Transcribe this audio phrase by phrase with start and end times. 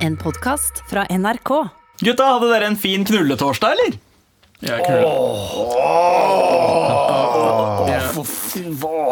[0.00, 1.50] En podkast fra NRK.
[2.00, 3.98] Gutta, hadde dere en fin knulletorsdag, eller?
[4.64, 5.10] Jeg knuller.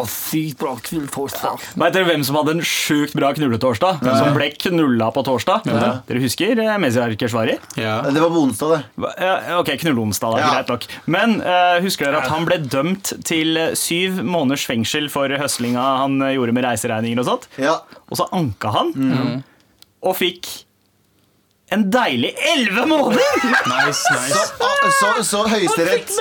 [0.08, 1.66] Sykt bra knulltorsdag.
[1.80, 4.00] Vet dere hvem som hadde en sjukt bra knulletorsdag?
[4.00, 5.68] Som ble knulla på torsdag?
[6.08, 7.58] Dere husker eh, Mesiar Keshvari?
[7.76, 7.98] Ja.
[8.08, 9.10] Det var på onsdag, det.
[9.24, 10.40] Ja, Ok, knulleonsdag, da.
[10.40, 10.52] Ja.
[10.56, 10.86] Greit nok.
[11.04, 16.16] Men uh, husker dere at han ble dømt til syv måneders fengsel for høslinga han
[16.24, 17.50] eh, gjorde med reiseregninger og sånt?
[17.60, 17.76] Ja.
[18.08, 18.96] Og så anka han,
[19.98, 20.46] og fikk
[21.74, 23.24] en deilig elleve måneder!
[23.68, 24.44] Nice, nice.
[25.00, 26.12] så, så Høyesterett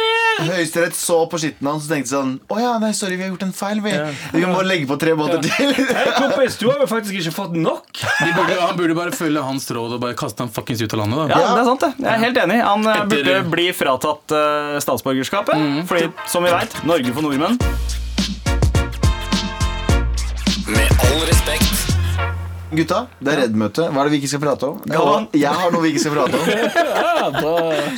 [0.43, 3.45] Høyesterett så på skitten hans og tenkte sånn Å ja, nei, sorry, vi har gjort
[3.47, 3.79] en feil.
[3.85, 3.93] Vi,
[4.35, 5.71] vi må legge på tre måneder til.
[5.97, 7.87] Hei, kompis, du har jo faktisk ikke fått nok.
[8.03, 11.01] De burde, han burde bare følge hans råd og bare kaste han fuckings ut av
[11.05, 11.23] landet.
[11.23, 11.39] Da.
[11.41, 11.91] Ja, det er sant det.
[12.03, 12.59] Jeg er helt enig.
[12.67, 15.65] Han eh, Etter- burde bli fratatt eh, statsborgerskapet.
[15.89, 17.57] Fordi, som vi veit, Norge for nordmenn.
[22.67, 23.85] Gutta, det er Redd-møte.
[23.93, 24.79] Hva er det vi ikke skal prate om?
[24.91, 25.27] Galvan.
[25.31, 26.47] Og jeg har noe vi ikke skal prate om.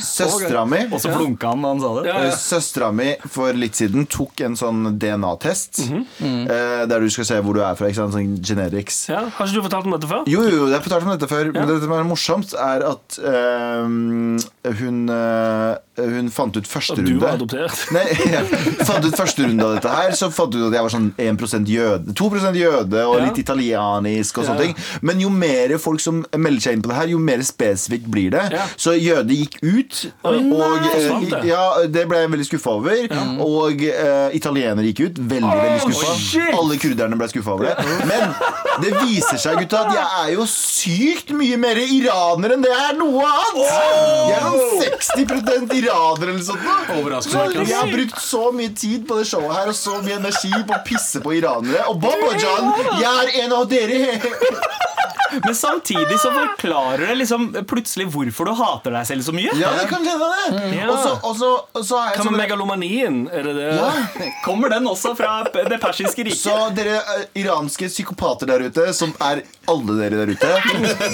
[0.00, 2.14] Søstera mi Og så flunka han da han sa det.
[2.38, 5.82] Søstera mi for litt siden tok en sånn DNA-test.
[6.20, 7.90] eh, der du skal se hvor du er fra.
[7.90, 8.14] Ikke sant?
[8.14, 9.02] Sånn generics.
[9.10, 10.22] Ja, har ikke du fortalt om dette før?
[10.30, 11.50] Jo, jo, jeg har fortalt om dette før.
[11.56, 17.06] Men det som er morsomt, er at eh, hun, eh, hun fant ut første At
[17.10, 17.74] du var adoptert?
[17.96, 18.46] Nei, jeg
[18.86, 21.10] fant ut første runde av dette her Så fant du ut at jeg var sånn
[21.20, 25.00] 1% jøde 2% jøde og litt italienisk og sånne ting.
[25.06, 28.34] Men jo mer folk som melder seg inn på det her Jo mer spesifikt blir
[28.34, 28.44] det.
[28.80, 33.04] Så jøde gikk ut Og eh, ja, det ble jeg veldig skuffa over.
[33.44, 36.46] Og uh, italienere gikk ut Veldig, veldig skuffa.
[36.58, 37.88] Alle kurderne ble skuffa over det.
[38.08, 38.34] Men
[38.80, 42.86] det viser seg gutta At jeg er jo sykt mye mer iraner enn det jeg
[42.90, 43.72] er noe annet.
[44.30, 46.60] Jeg er noen 60% iraner eller sånt
[47.70, 50.76] jeg har brukt så mye tid på det showet her og så mye energi på
[50.76, 51.84] å pisse på iranere.
[51.90, 54.00] Og Babajan, jeg er en av dere!
[55.32, 59.52] Men samtidig så forklarer det liksom plutselig hvorfor du hater deg selv så mye.
[59.60, 60.62] Ja, det kan hende det.
[60.74, 60.88] Ja.
[60.90, 63.20] Også, også, og så, og så er jeg Hva med sånn megalomanien?
[63.30, 63.68] Er det det?
[63.78, 64.30] ja.
[64.42, 66.40] Kommer den også fra det persiske riket?
[66.42, 70.50] Så dere eh, iranske psykopater der ute, som er alle dere der ute,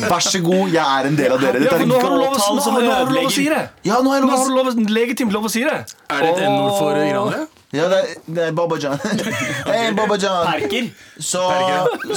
[0.08, 1.60] vær så god, jeg er en del av dere.
[1.60, 3.14] Ja, Dette er nå har du lov, å- gråtall nå som har- nå har du
[3.18, 3.60] lov å si det.
[3.84, 5.76] Ja, nå har jeg lov å du lov, legitimt lov å si det.
[6.08, 7.44] Er det et N-ord for iranere?
[7.76, 8.98] Ja, det er, det er Babajan.
[9.70, 10.46] Hei, Babajan.
[10.46, 10.88] Perker.
[11.18, 11.42] Så,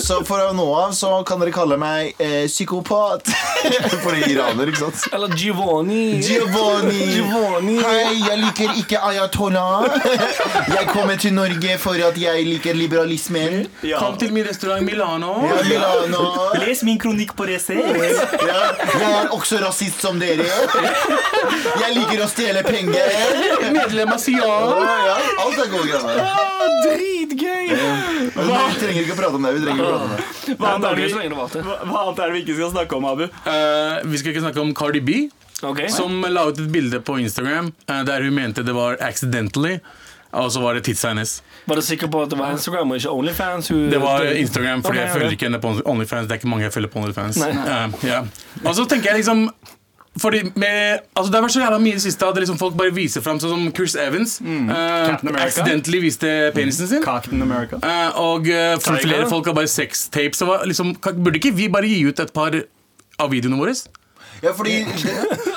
[0.03, 3.27] så fra nå av så kan dere kalle meg eh, psykopat.
[4.03, 5.07] Fordi iraner, ikke sant?
[5.15, 6.19] Eller Giovanni.
[6.23, 6.99] Giovanni.
[7.17, 7.75] Giovanni.
[7.83, 9.87] Hei, jeg liker ikke ayatollah.
[10.79, 13.65] Jeg kommer til Norge for at jeg liker liberalismen.
[13.85, 13.99] Ja.
[13.99, 15.33] Kom til min restaurant Milano.
[15.47, 16.21] Ja, Milano.
[16.61, 17.81] Les min kronikk på Resett.
[18.45, 18.59] Ja,
[18.99, 20.45] jeg er også rasist som dere.
[20.45, 23.15] Jeg liker å stjele penger.
[23.75, 24.45] Medlem av Sian.
[24.45, 25.17] Ja, ja,
[25.49, 26.59] alt er gode greier.
[26.85, 27.69] Dritgøy!
[28.35, 29.53] Men Vi trenger ikke å prate om det.
[29.57, 30.57] Vi trenger ikke å prate om det.
[30.59, 33.05] Hva annet er det vi- hva- hva annet er det vi ikke skal snakke om,
[33.05, 33.23] Abu?
[33.45, 35.29] Uh, vi skal ikke snakke om Cardi B,
[35.63, 35.89] okay.
[35.89, 39.79] som la ut et bilde på Instagram uh, der hun mente det var accidentally.
[40.31, 41.41] Og så var det tidsa hennes.
[41.65, 43.67] Var du sikker på at det var Instagram og ikke Onlyfans?
[43.89, 46.27] Det var Instagram, fordi okay, jeg følger ikke henne på Onlyfans.
[46.29, 47.39] Det er ikke mange jeg følger på Onlyfans.
[47.41, 47.49] Nei.
[47.49, 48.19] Eh, ja.
[48.63, 49.47] Og så tenker jeg liksom
[50.21, 52.75] fordi med, altså Det har vært så jævla mye i det siste at liksom folk
[52.79, 54.39] bare viser fram, sånn som Chris Evans.
[54.41, 54.69] Mm.
[54.69, 55.45] America.
[55.45, 57.03] accidentally viste penisen sin.
[57.03, 57.79] Captain America.
[57.83, 60.43] uh, og uh, flere folk har bare sextapes.
[60.71, 62.55] Liksom, burde ikke vi bare gi ut et par
[63.19, 63.75] av videoene våre?
[64.41, 64.85] Ja, fordi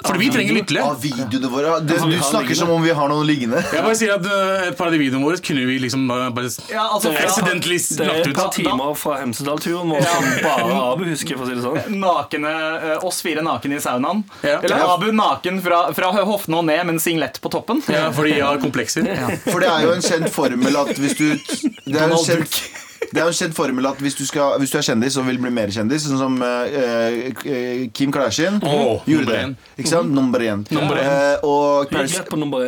[0.05, 0.83] Fordi vi trenger lyttere.
[0.85, 3.63] Av videoene våre det, Du snakker som om vi har noen liggende.
[3.73, 6.31] Jeg bare sier at eh, Et par av de videoene våre kunne vi liksom bare,
[6.35, 11.07] bare Ja, altså, accidentally Det er et par timer fra Hemsedal-turen vår som bare Abu
[11.09, 11.99] husker, for å si det sånn.
[12.03, 12.53] Nakne,
[12.93, 14.23] eh, oss fire naken i saunaen.
[14.45, 14.59] Ja.
[14.61, 17.81] Eller Abu naken fra, fra hoftene og ned men en singlet på toppen.
[17.93, 19.07] Ja, fordi jeg har komplekser.
[19.47, 22.27] For det er jo en kjent formel at hvis du Det er jo en Donald
[22.27, 22.82] kjent
[23.13, 25.27] det er jo en kjent formel at hvis du, skal, hvis du er kjendis og
[25.29, 29.43] vil bli mer kjendis, sånn som uh, Kim Kardashian oh, gjorde det.
[29.77, 30.13] Ikke sant?
[30.17, 30.65] Nummer én.
[30.73, 31.09] Nummer én.
[31.11, 32.17] Eh, og Paris.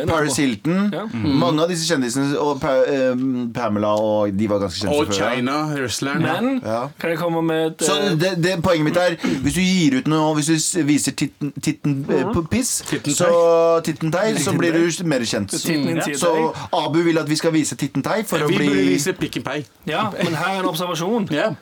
[0.09, 0.91] Paris Hilton.
[0.93, 1.05] Ja.
[1.11, 3.25] Mange av disse kjendisene, og pa, uh,
[3.55, 5.13] Pamela, og de var ganske kjente Og.
[5.15, 6.21] China, wrestleren.
[6.25, 6.87] Men Ja.
[6.99, 10.07] kan jeg komme med et Så det, det, poenget mitt er Hvis du gir ut
[10.07, 15.25] noe Hvis du viser titten, titten på piss så, titten tittentei Så blir du mer
[15.25, 16.31] kjent Titten Så.
[16.73, 19.59] Abu vil at vi skal vise tittentei For å Vi bli burde vise pikken pei.
[19.87, 21.25] Ja, men her er en observasjon.
[21.33, 21.55] Yeah.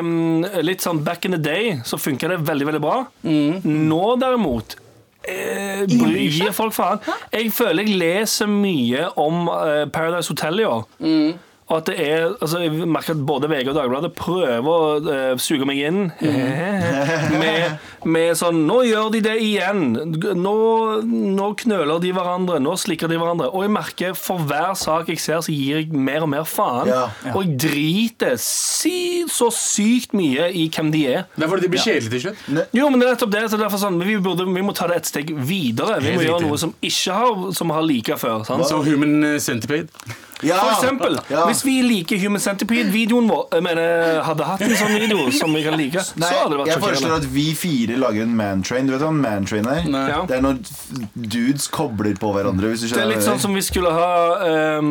[0.00, 3.00] Um, litt sånn back in the day så funka det veldig, veldig bra.
[3.26, 3.60] Mm.
[3.90, 4.76] Nå derimot
[5.28, 7.02] eh, bryr folk faen.
[7.34, 10.84] Jeg føler jeg leser mye om eh, Paradise Hotel i år.
[11.04, 11.38] Mm.
[11.70, 15.34] Og at det er, altså Jeg merker at både VG og Dagbladet prøver å eh,
[15.38, 17.38] suge meg inn Mm.
[17.40, 17.76] med
[18.08, 19.82] med sånn Nå gjør de det igjen.
[20.38, 20.54] Nå,
[21.04, 22.60] nå knøler de hverandre.
[22.62, 23.48] Nå slikker de hverandre.
[23.52, 26.90] Og jeg merker for hver sak jeg ser, så gir jeg mer og mer faen.
[26.90, 27.02] Ja.
[27.34, 31.28] Og jeg driter si, så sykt mye i hvem de er.
[31.36, 32.74] Det er fordi de blir kjedelige til slutt.
[32.76, 33.44] Jo, men det er nettopp det.
[33.52, 36.00] Så derfor sånn, vi, burde, vi må ta det et steg videre.
[36.04, 38.42] Vi må gjøre noe som ikke har Som har like før.
[38.46, 38.66] Sant?
[38.68, 39.88] Så Human eh, Centipede.
[40.42, 40.56] Ja.
[40.56, 41.44] For eksempel, Ja.
[41.46, 45.62] hvis vi liker Human Centipede-videoen vår Jeg mener, hadde hatt en sånn video som vi
[45.66, 48.86] kan like, Nei, så hadde det vært jeg foreslår at vi fire lager en mantrain.
[48.86, 49.82] Du vet hva en mantrain er?
[49.90, 50.20] Ja.
[50.28, 50.60] Det er når
[51.14, 52.70] dudes kobler på hverandre.
[52.72, 54.10] Hvis du Det er litt sånn som vi skulle ha
[54.46, 54.90] eh,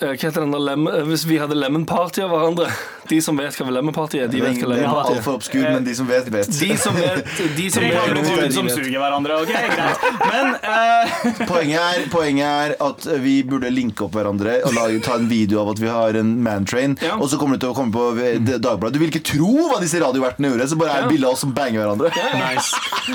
[0.00, 2.70] Hva heter den der lem eh, Hvis vi hadde lemon party av hverandre.
[3.10, 5.16] De som vet hva lemon party er, de vet hva Det lemon party er.
[5.18, 6.46] altfor obskur, men de som vet, vet.
[6.60, 7.24] De som vet,
[7.56, 9.38] de som Tre gamle vet, dudes som suger hverandre.
[9.42, 11.46] ok, greit Men uh...
[11.50, 15.64] Poenget er, poenget er at vi burde linke opp hverandre og lage, ta en video
[15.64, 16.94] av at vi har en mantrain.
[17.02, 17.16] Ja.
[17.18, 18.06] Og så kommer du til å komme på
[18.46, 18.94] Dagbladet.
[18.94, 20.68] Du vil ikke tro hva disse radiovertene gjorde.
[20.70, 21.10] Så bare er Ja.
[21.10, 22.12] bilde av oss som banger hverandre.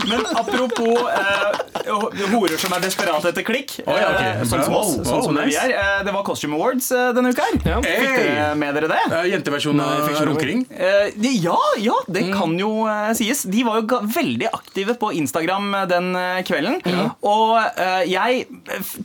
[0.10, 4.32] Men apropos eh, horer som er desperate etter klikk, oh, ja, okay.
[4.32, 5.64] eh, sånn som oss, sånn som det vi nice.
[5.64, 5.74] er.
[5.82, 7.60] Eh, det var Costume Awards eh, denne uka her.
[7.66, 7.80] Ja.
[7.86, 9.02] Fikk dere med dere det?
[9.12, 10.66] Uh, Jenteversjonen av runkering.
[10.72, 13.46] Eh, de- ja, ja, det kan jo eh, sies.
[13.52, 16.12] De var jo veldig aktive på Instagram den
[16.48, 16.82] kvelden.
[17.26, 18.46] Og eh, jeg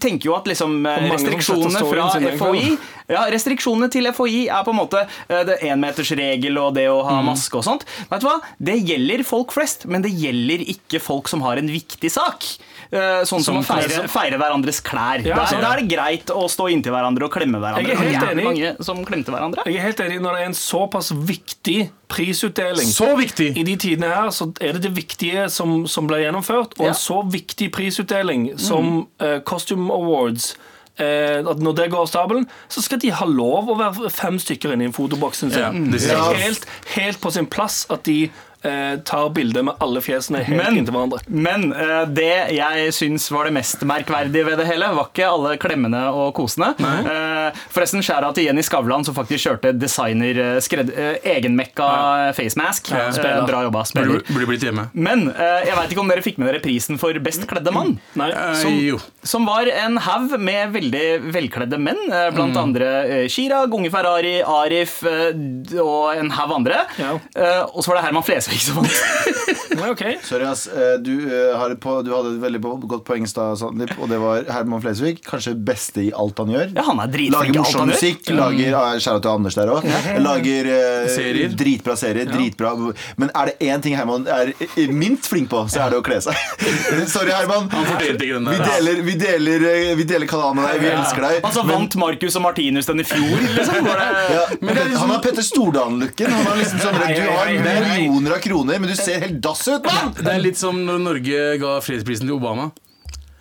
[0.00, 2.78] tenker jo at liksom Og restriksjonene fra FHI.
[3.10, 7.20] Ja, Restriksjonene til FHI er på en måte eh, det énmetersregel og det å ha
[7.26, 7.86] maske og sånt.
[8.10, 8.38] Vet du hva?
[8.58, 12.46] Det gjelder folk flest, men det gjelder ikke folk som har en viktig sak.
[12.90, 15.22] Eh, Sånn som, Som å feire, feire hverandres klær.
[15.26, 17.86] Ja, da, da er det greit å stå inntil hverandre og klemme hverandre.
[17.86, 18.44] Jeg er helt enig.
[18.48, 19.62] mange som klemte hverandre.
[19.68, 21.78] Jeg er helt enig når det er en såpass viktig
[22.10, 22.90] prisutdeling.
[22.90, 23.52] Så viktig!
[23.56, 26.90] I de tidene her så er det det viktige som, som ble gjennomført, og Ja.
[26.90, 30.56] en så viktig prisutdeling som eh, Costume Awards.
[31.00, 34.38] Eh, at når det går av stabelen, så skal de ha lov å være fem
[34.40, 35.60] stykker inne i fotoboksen sin.
[35.60, 38.30] Ja, det er helt, helt på sin plass at de
[38.62, 41.20] tar bilde med alle fjesene helt Men- inntil hverandre.
[41.28, 45.54] Men eh, det jeg syns var det mest merkverdige ved det hele, var ikke alle
[45.62, 46.72] klemmene og kosene.
[46.80, 51.88] Eh, forresten, skjæra til Jenny Skavlan, som faktisk kjørte designer skred, eh, egenmekka
[52.36, 52.90] facemask.
[52.92, 53.08] Ja.
[53.10, 54.20] Eh, bra jobba, spiller.
[54.20, 54.88] Burde, burde blitt hjemme.
[54.94, 57.96] Men eh, jeg veit ikke om dere fikk med dere prisen for Best kledde mann.
[58.16, 58.30] Nei.
[58.32, 58.98] Eh, Som, jo.
[59.26, 62.00] som var en haug med veldig velkledde menn.
[62.12, 65.32] eh, Blant andre eh, Chirag, Unge Ferrari, Arif eh,
[65.80, 66.84] og en haug andre.
[67.00, 67.14] Ja.
[67.36, 68.90] Eh, og så var det Herman Flesvig som vant.
[69.80, 70.02] Nei, ok.
[70.26, 70.66] Sorry, ass.
[70.66, 72.60] Eh, Du, eh, har på, du hadde et veldig
[72.90, 75.20] godt poeng i stad, Sandeep, og det var Herman Flesvig.
[75.24, 76.72] Kanskje beste i alt han gjør.
[76.76, 78.00] Ja, han er dritflink Lager i alt morsom han gjør.
[78.00, 78.30] musikk.
[78.36, 79.86] Lager ah, til Anders der òg.
[80.26, 81.54] Lager eh, Serier.
[81.56, 82.28] dritbra serier.
[82.30, 82.74] Dritbra.
[83.20, 84.52] Men er det én ting Herman er
[84.92, 86.36] minst flink på, så er det å kle seg.
[87.14, 87.70] Sorry, Herman.
[87.72, 89.66] Han fortjente ikke den Vi deler, vi deler,
[90.00, 90.82] vi deler kanalen med deg.
[90.84, 91.40] Vi elsker deg.
[91.46, 93.36] Altså Vant Marcus og Martinus den i fjor?
[93.56, 93.80] Liksom?
[93.86, 94.10] Var det...
[94.34, 96.34] Ja, Men det er liksom- Han har Petter Stordalen-looken.
[96.34, 99.84] Han har liksom sånn, Du har millioner av kroner, men du ser helt dass ut,
[99.84, 100.14] mann!
[100.18, 102.70] Det er litt som når Norge ga fredsprisen til Obama.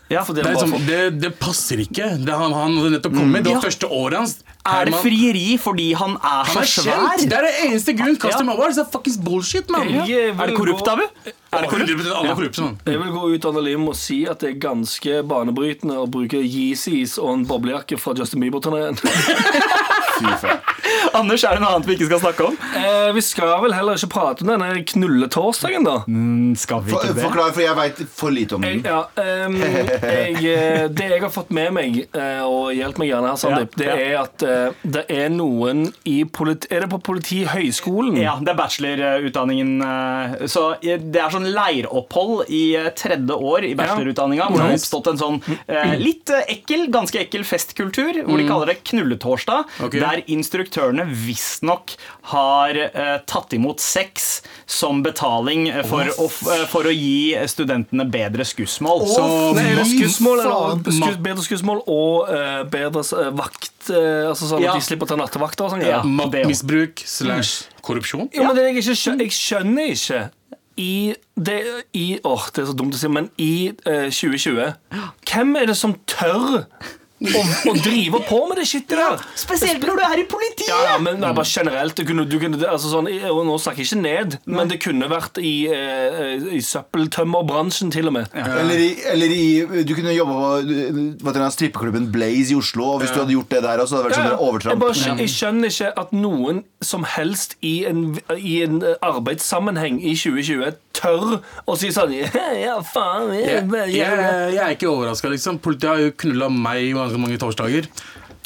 [0.10, 2.08] Ja, for det Det, liksom, det, det passer ikke.
[2.26, 3.44] Det, han, han hadde nettopp kommet.
[3.46, 3.66] Det var Ja.
[3.68, 4.32] første året hans.
[4.66, 7.28] Er det frieri fordi han er så er svær?
[7.30, 8.18] Det er det eneste grunnen.
[8.18, 8.56] Custom Ja.
[8.56, 9.88] Awards er fuckings bullshit, mann.
[9.88, 11.04] Er det korrupt, Abu?
[11.04, 11.94] Er det korrupt?
[11.94, 12.80] Alle er korrupte, mann.
[12.90, 17.20] Jeg vil gå ut av med si at det er ganske banebrytende å bruke Yeezys
[17.20, 18.98] og en boblejakke fra Justin Bieber-turneen.
[21.14, 22.56] Anders, er det noe annet vi ikke skal snakke om?
[22.78, 25.96] Eh, vi skal vel heller ikke prate om denne knulletorsdagen, da.
[26.60, 28.90] Skal vi ikke For, forklar, for jeg veit for lite om Jeg, den.
[28.90, 33.32] ja, um, jeg, eh, det jeg har fått med meg, eh, og hjelp meg gjerne
[33.32, 37.00] her, Sandeep, Ja, det er at eh, det er noen i politi Er det på
[37.10, 38.18] Politihøgskolen?
[38.22, 39.74] Ja, det er bachelorutdanningen.
[39.86, 44.50] eh, Så det er sånn leiropphold i eh, tredje år i bachelorutdanninga.
[44.50, 48.22] Hvor det har oppstått en sånn eh, litt eh, ekkel, ganske ekkel festkultur.
[48.26, 49.66] Hvor de kaller det knulletorsdag.
[49.86, 49.98] Ok.
[50.10, 51.94] Der instruktørene visstnok
[52.32, 57.36] har eh, tatt imot sex som betaling eh, for, å, f- eh, for å gi
[57.52, 59.06] studentene bedre skussmål.
[59.14, 63.76] Så Nei, er det fy skussmål, eller faen, bedre skussmål og uh, bedre uh, vakt
[63.90, 64.74] Altså sånn Ja.
[64.76, 65.82] at de slipper å ta nattevakter og sånn?
[65.86, 66.00] Ja.
[66.00, 66.02] Ja.
[66.06, 68.28] Maktmisbruk slash korrupsjon.
[68.36, 70.20] Jo, men det jeg ikke skjønner, jeg skjønner ikke
[70.80, 70.92] i
[71.36, 71.56] det,
[71.98, 75.76] i, åh, det er så dumt å si, men i uh, 2020 Hvem er det
[75.80, 76.62] som tør
[77.20, 79.24] å, og driver på med det skittet der?
[79.40, 80.70] Spesielt når du er i politiet!
[80.70, 83.58] Ja, ja, men det er bare generelt du kunne, du kunne, altså sånn, og Nå
[83.60, 88.30] snakker jeg ikke ned, men det kunne vært i, eh, i søppeltømmerbransjen til og med.
[88.36, 90.62] Eller, i, eller i Du kunne jobba
[91.24, 94.12] på strippeklubben Blaze i Oslo, og hvis du hadde gjort det der også, hadde det
[94.12, 94.84] vært sånn jeg, overtramp.
[94.84, 98.04] bare, skjø- jeg skjønner ikke at noen som helst i en,
[98.38, 101.38] i en arbeidssammenheng i 2020 tør
[101.70, 102.12] å si sånn
[102.60, 105.60] Ja, faen jeg, Jeg, jeg, jeg, jeg er ikke overraska, liksom.
[105.64, 107.90] Politiet har jo knulla meg ganske mange torsdager.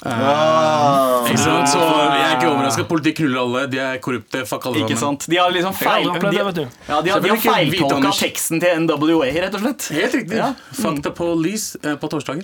[0.03, 1.23] Ah.
[1.29, 1.69] Ikke sant?
[1.71, 2.85] Så jeg er ikke overraska.
[2.89, 3.63] Politikk knuller alle.
[3.71, 4.43] De er korrupte.
[4.49, 5.19] Fuck alle Ikke sammen.
[5.21, 5.29] sant?
[5.31, 6.09] De har liksom feil...
[6.09, 6.63] De, det, vet du.
[6.89, 9.87] ja, de har, de har feiltolka teksten til NWA, rett og slett.
[9.95, 10.41] Helt riktig.
[10.41, 10.51] Ja.
[10.75, 12.43] Fuck the police eh, på torsdager.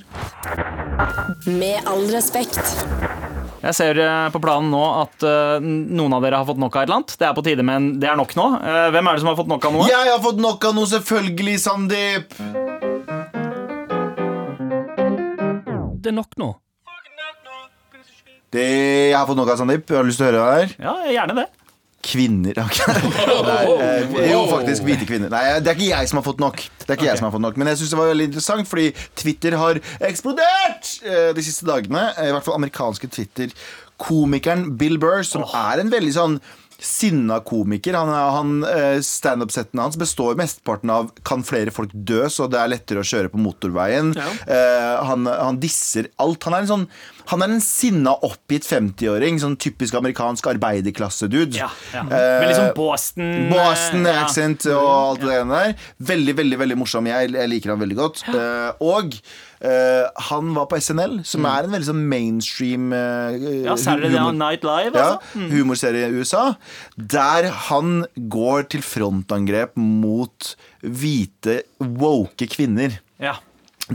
[1.49, 2.63] Med all respekt.
[3.59, 6.85] Jeg ser eh, på planen nå at uh, noen av dere har fått nok av
[6.85, 7.15] et eller annet.
[7.19, 8.47] Det er på tide men Det er nok nå.
[8.63, 9.91] Uh, hvem er det som har fått nok av noe?
[9.91, 12.39] Jeg har fått nok av noe, selvfølgelig, Sandeep.
[15.99, 16.53] Det er nok nå.
[18.49, 19.89] Det jeg har fått nok av, Sandeep.
[19.93, 20.71] Har du lyst til å høre det her?
[20.87, 21.47] Ja, gjerne det.
[22.09, 22.77] Kvinner ok.
[23.49, 25.29] Nei, eh, Jo, faktisk hvite kvinner.
[25.33, 26.63] Nei, det er ikke jeg som har fått nok.
[26.79, 28.69] Det er ikke jeg som har fått nok Men jeg synes det var veldig interessant,
[28.71, 28.85] fordi
[29.19, 32.05] Twitter har eksplodert eh, de siste dagene.
[32.15, 33.51] Eh, I hvert fall amerikanske Twitter.
[33.99, 36.39] Komikeren Bill Burr, som er en veldig sånn
[36.79, 37.97] sinna komiker.
[37.99, 42.71] Han, han, eh, Standup-settene hans består mesteparten av 'kan flere folk dø', så det er
[42.71, 44.13] lettere å kjøre på motorveien.
[44.15, 45.03] Ja.
[45.03, 46.43] han, han disser alt.
[46.43, 46.87] Han er en sånn
[47.29, 49.39] Han er en sinna, oppgitt 50-åring.
[49.43, 51.59] Sånn typisk amerikansk arbeiderklasse-dude.
[51.59, 52.05] Ja, ja.
[52.05, 54.23] Eh, Med liksom Boston Boston eh, ja.
[54.25, 55.75] accent og alt det der.
[56.13, 57.09] Veldig, veldig veldig morsom.
[57.11, 58.25] Jeg, jeg liker han veldig godt.
[58.33, 59.21] Eh, og
[59.59, 64.63] Uh, han var på SNL, som er en veldig sånn mainstream uh, Ja, Saturday Night
[64.63, 65.49] Live, ja, altså.
[65.51, 66.53] humorserie i USA.
[66.95, 73.01] Der han går til frontangrep mot hvite, woke kvinner.
[73.19, 73.35] Ja.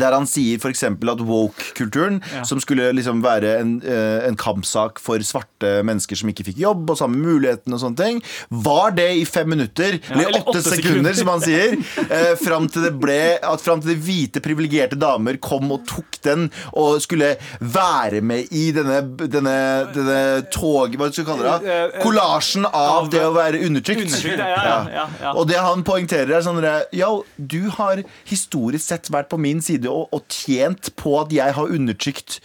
[0.01, 0.85] Der han sier f.eks.
[0.85, 6.49] at woke-kulturen, som skulle liksom være en, eh, en kampsak for svarte mennesker som ikke
[6.51, 8.23] fikk jobb, og samme mulighetene og sånne ting,
[8.65, 11.15] var det i fem minutter, eller eller åtte sekunder, sekunder.
[11.15, 11.77] som han sier,
[12.17, 16.19] eh, fram til det ble At fram til det hvite, privilegerte damer kom og tok
[16.25, 19.57] den og skulle være med i denne, denne,
[19.95, 20.19] denne
[20.53, 20.95] tog...
[20.99, 21.75] Hva skal du kalle det?
[21.95, 22.03] da?
[22.05, 24.07] Kollasjen av det å være undertrykt.
[24.07, 25.35] Undertrykt, ja, ja, ja, ja.
[25.35, 26.63] Og det han poengterer, er sånn
[26.95, 31.55] Ja, du har historisk sett vært på min side og, og tjent på at jeg
[31.57, 32.41] har undertrykt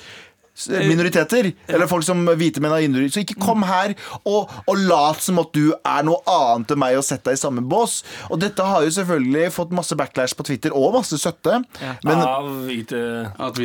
[0.67, 1.51] minoriteter.
[1.67, 3.15] Eller folk som hvite menn har undertrykt.
[3.15, 6.97] Så ikke kom her og, og lat som at du er noe annet enn meg
[6.99, 8.01] og sett deg i samme bås.
[8.29, 11.61] Og dette har jo selvfølgelig fått masse backlash på Twitter, og masse støtte.
[12.03, 12.23] Men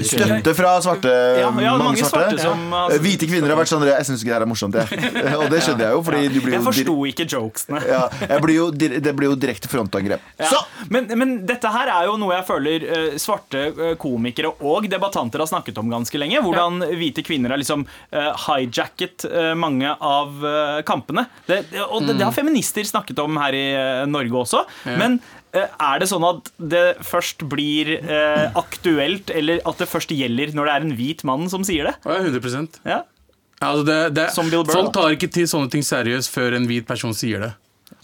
[0.04, 1.12] Støtte fra svarte
[1.54, 2.38] mange, svarte.
[2.94, 5.12] Eh, Hvite kvinner har vært sånn Jeg syns ikke det her er morsomt, jeg.
[5.40, 7.82] Og det skjønner jeg jo, fordi du blir jo Jeg forsto ikke jokesene.
[7.88, 10.24] ja, jeg blir jo, det blir jo direkte frontangrep.
[10.40, 10.50] Ja.
[10.52, 14.88] Så Men, men dette her er jo noe jeg føler eh, svarte eh, komikere og
[14.90, 16.42] debattanter har snakket om ganske lenge.
[16.44, 21.26] Hvordan hvite kvinner har liksom eh, hijacket eh, mange av eh, kampene.
[21.48, 23.64] Det, og det, det har feminister snakket om her i
[24.10, 24.64] Norge også.
[25.00, 25.18] Men
[25.54, 27.96] eh, er det sånn at det først blir
[28.58, 31.96] aktuelt, eller at det først gjelder når det er en hvit mann som sier det?
[32.04, 33.02] 100% Ja.
[33.60, 36.68] altså det, det, Som Bill Burr, Folk tar ikke til sånne ting seriøst før en
[36.70, 37.52] hvit person sier det.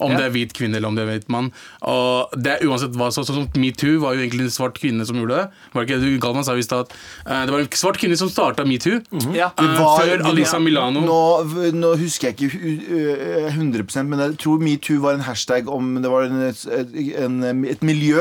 [0.01, 0.17] Om Ja.
[0.17, 1.51] det er hvit kvinne eller om det er hvit mann.
[1.83, 5.05] Og det er uansett hva så, Sånn som Metoo var jo egentlig en svart kvinne
[5.07, 5.51] som gjorde det.
[5.75, 6.95] Var det ikke det Galvan sa i stad at
[7.27, 9.01] eh, det var en svart kvinne som starta metoo.
[9.37, 9.51] Ja.
[9.61, 11.01] uh, var- før Alisa Milano.
[11.05, 15.69] Nå, nå husker jeg ikke hu- øh, 100% men jeg tror metoo var en hashtag
[15.69, 16.49] om det var en,
[17.45, 18.21] en, et miljø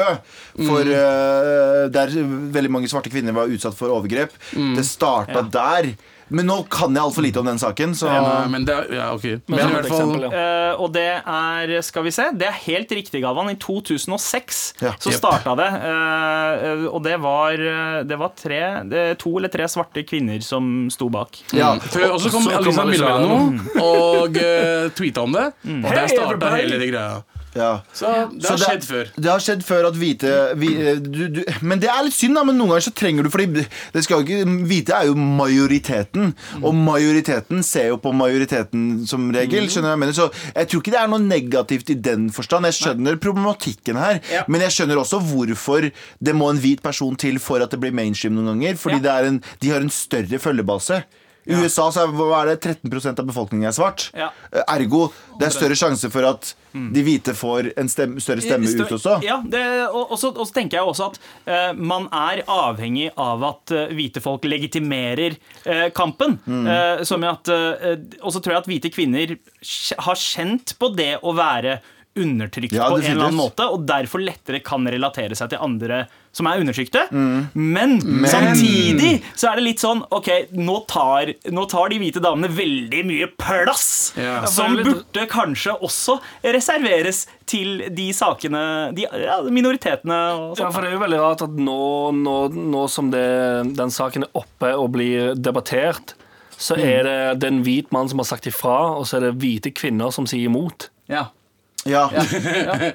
[0.60, 2.08] for, øh, der
[2.54, 4.32] veldig mange svarte kvinner var utsatt for overgrep.
[4.76, 5.94] Det starta der.
[6.30, 9.08] Men nå kan jeg altfor lite om den saken, så ja, men det er, ja,
[9.16, 10.44] ok Men i hvert fall eksempel, ja.
[10.44, 13.50] Eh, og det er, skal vi se, det er helt riktig, Galvan.
[13.50, 14.94] I 2006 Ja.
[15.02, 15.70] så starta det.
[15.90, 20.90] eh, og det var, eh, det var tre, det, to eller tre svarte kvinner som
[20.94, 21.42] sto bak.
[21.54, 21.74] ja.
[21.80, 23.40] Før, Og så kom Alisa Milano
[23.82, 25.48] og uh, tweeta om det.
[25.66, 27.22] Og der starta hele det greia.
[27.60, 27.70] Ja.
[27.94, 29.10] Så det Så har skjedd før.
[29.16, 30.70] Det har skjedd før at hvite vi,
[31.04, 32.44] du, du, Men det er litt synd, da.
[32.48, 36.34] Men noen ganger så trenger du Fordi det skal jo ikke Hvite er jo majoriteten.
[36.64, 39.68] Og majoriteten ser jo på majoriteten som regel.
[39.72, 40.16] Skjønner jeg mener?
[40.18, 42.68] Så jeg tror ikke det er noe negativt i den forstand.
[42.70, 44.20] Jeg skjønner problematikken her.
[44.32, 44.44] Ja.
[44.48, 47.96] Men jeg skjønner også hvorfor det må en hvit person til for at det blir
[47.96, 48.80] mainstream noen ganger.
[48.80, 49.06] Fordi Ja.
[49.22, 51.04] det en, de har en større følgebase.
[51.50, 54.10] I USA så er, er det, 13% av befolkningen er svart.
[54.18, 54.32] Ja.
[54.54, 58.70] Eh, Ergo det er større sjanse for at de hvite får en stemme, større stemme
[58.70, 59.16] ut også.
[59.26, 63.08] Ja, det, og, og, så, og så tenker jeg også at uh, man er avhengig
[63.18, 66.38] av at uh, hvite folk legitimerer uh, kampen.
[66.46, 66.68] Mm.
[66.70, 69.36] Eh, som at, eh, og så tror jeg at hvite kvinner
[70.06, 71.80] har kjent på det å være
[72.22, 76.04] undertrykt Ja, på en eller annen måte, og derfor lettere kan relatere seg til andre
[76.36, 77.08] som er undertrykte.
[77.10, 77.48] Mm.
[77.58, 77.96] Men,
[78.30, 83.02] samtidig så er det litt sånn Ok, nå tar, nå tar de hvite damene veldig
[83.10, 84.44] mye plass, Ja.
[84.46, 90.74] som Ja, burde kanskje også reserveres til de sakene de, ja, Minoritetene og Ja, sånn.
[90.76, 91.80] for det er jo veldig rart at nå,
[92.14, 93.26] nå, nå som det,
[93.76, 96.14] den saken er oppe og blir debattert,
[96.60, 99.30] så er det, det er en hvit mann som har sagt ifra, og så er
[99.30, 100.90] det hvite kvinner som sier imot.
[101.10, 101.30] Ja.
[101.90, 102.06] Ja.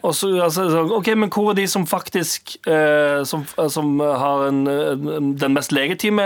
[0.02, 4.46] Og så, altså, så, ok, Men hvor er de som faktisk eh, som, som har
[4.48, 6.22] en, en, den mest legitime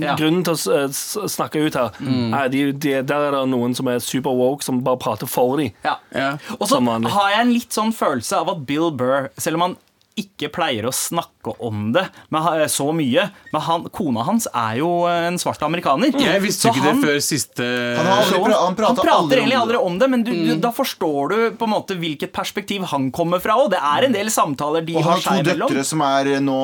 [0.00, 0.14] Ja.
[0.18, 1.90] grunnen til å s- s- snakke ut her?
[2.02, 5.56] Nei, de, de, Der er det noen som er super woke, som bare prater for
[5.60, 5.72] dem.
[5.84, 5.96] Ja.
[6.14, 6.32] Ja.
[6.58, 7.10] Og så Som vanlig.
[7.14, 9.76] har jeg en litt sånn følelse av at Bill Burr, selv om han
[10.16, 14.88] ikke pleier å snakke om det med så mye Men han, kona hans er jo
[15.06, 16.10] en svart amerikaner.
[16.16, 17.66] Jeg visste Så ikke han- det før siste
[17.98, 20.22] Han har aldri Så han han prater prater aldri om egentlig aldri om det, men
[20.24, 23.56] du, du, da forstår du på en måte hvilket perspektiv han kommer fra.
[23.60, 26.40] Og det er en del samtaler de Og har har to døtre som er eh,
[26.40, 26.56] nå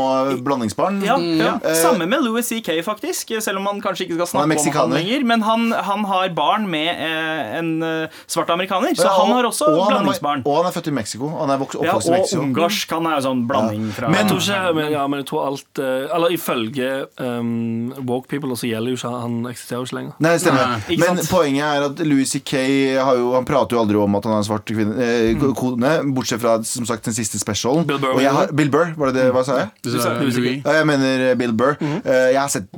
[0.43, 1.03] blandingsbarn.
[1.05, 1.55] Ja, ja.
[1.63, 3.35] Eh, Samme med Louis C.K., faktisk.
[3.43, 5.25] Selv om man kanskje ikke skal Han snakke om han lenger.
[5.29, 9.45] Men han, han har barn med eh, en eh, svart amerikaner, så ja, han har
[9.51, 10.43] også og han blandingsbarn.
[10.47, 11.29] Og han er født i Mexico.
[11.39, 12.43] Han er vokst, Ja, oppvokst i og Mexico.
[12.49, 12.97] ungarsk.
[12.99, 15.81] Han er jo sånn blanding fra Jeg tror ikke, men, ja, men jeg tror alt
[15.83, 20.13] eh, Eller ifølge um, Walk people så gjelder jo ikke han eksisterer jo ikke lenger.
[20.25, 20.75] Nei, stemmer.
[20.89, 21.31] Nei, Men sant?
[21.33, 22.63] poenget er at Louis C.K.
[23.03, 25.55] har jo, han prater jo aldri om at han har en svart kvinne, eh, Mm.
[25.57, 27.87] kone, bortsett fra som sagt den siste specialen.
[27.89, 29.33] Bill Burr, Og jeg har, Bill Burr, var det det?
[29.35, 29.71] Hva sa jeg?
[29.83, 30.61] Du sa Louis.
[30.65, 31.77] Ja, jeg mener eh, Bill Burr.
[31.81, 31.99] Mm.
[32.05, 32.69] Eh, Jeg har sett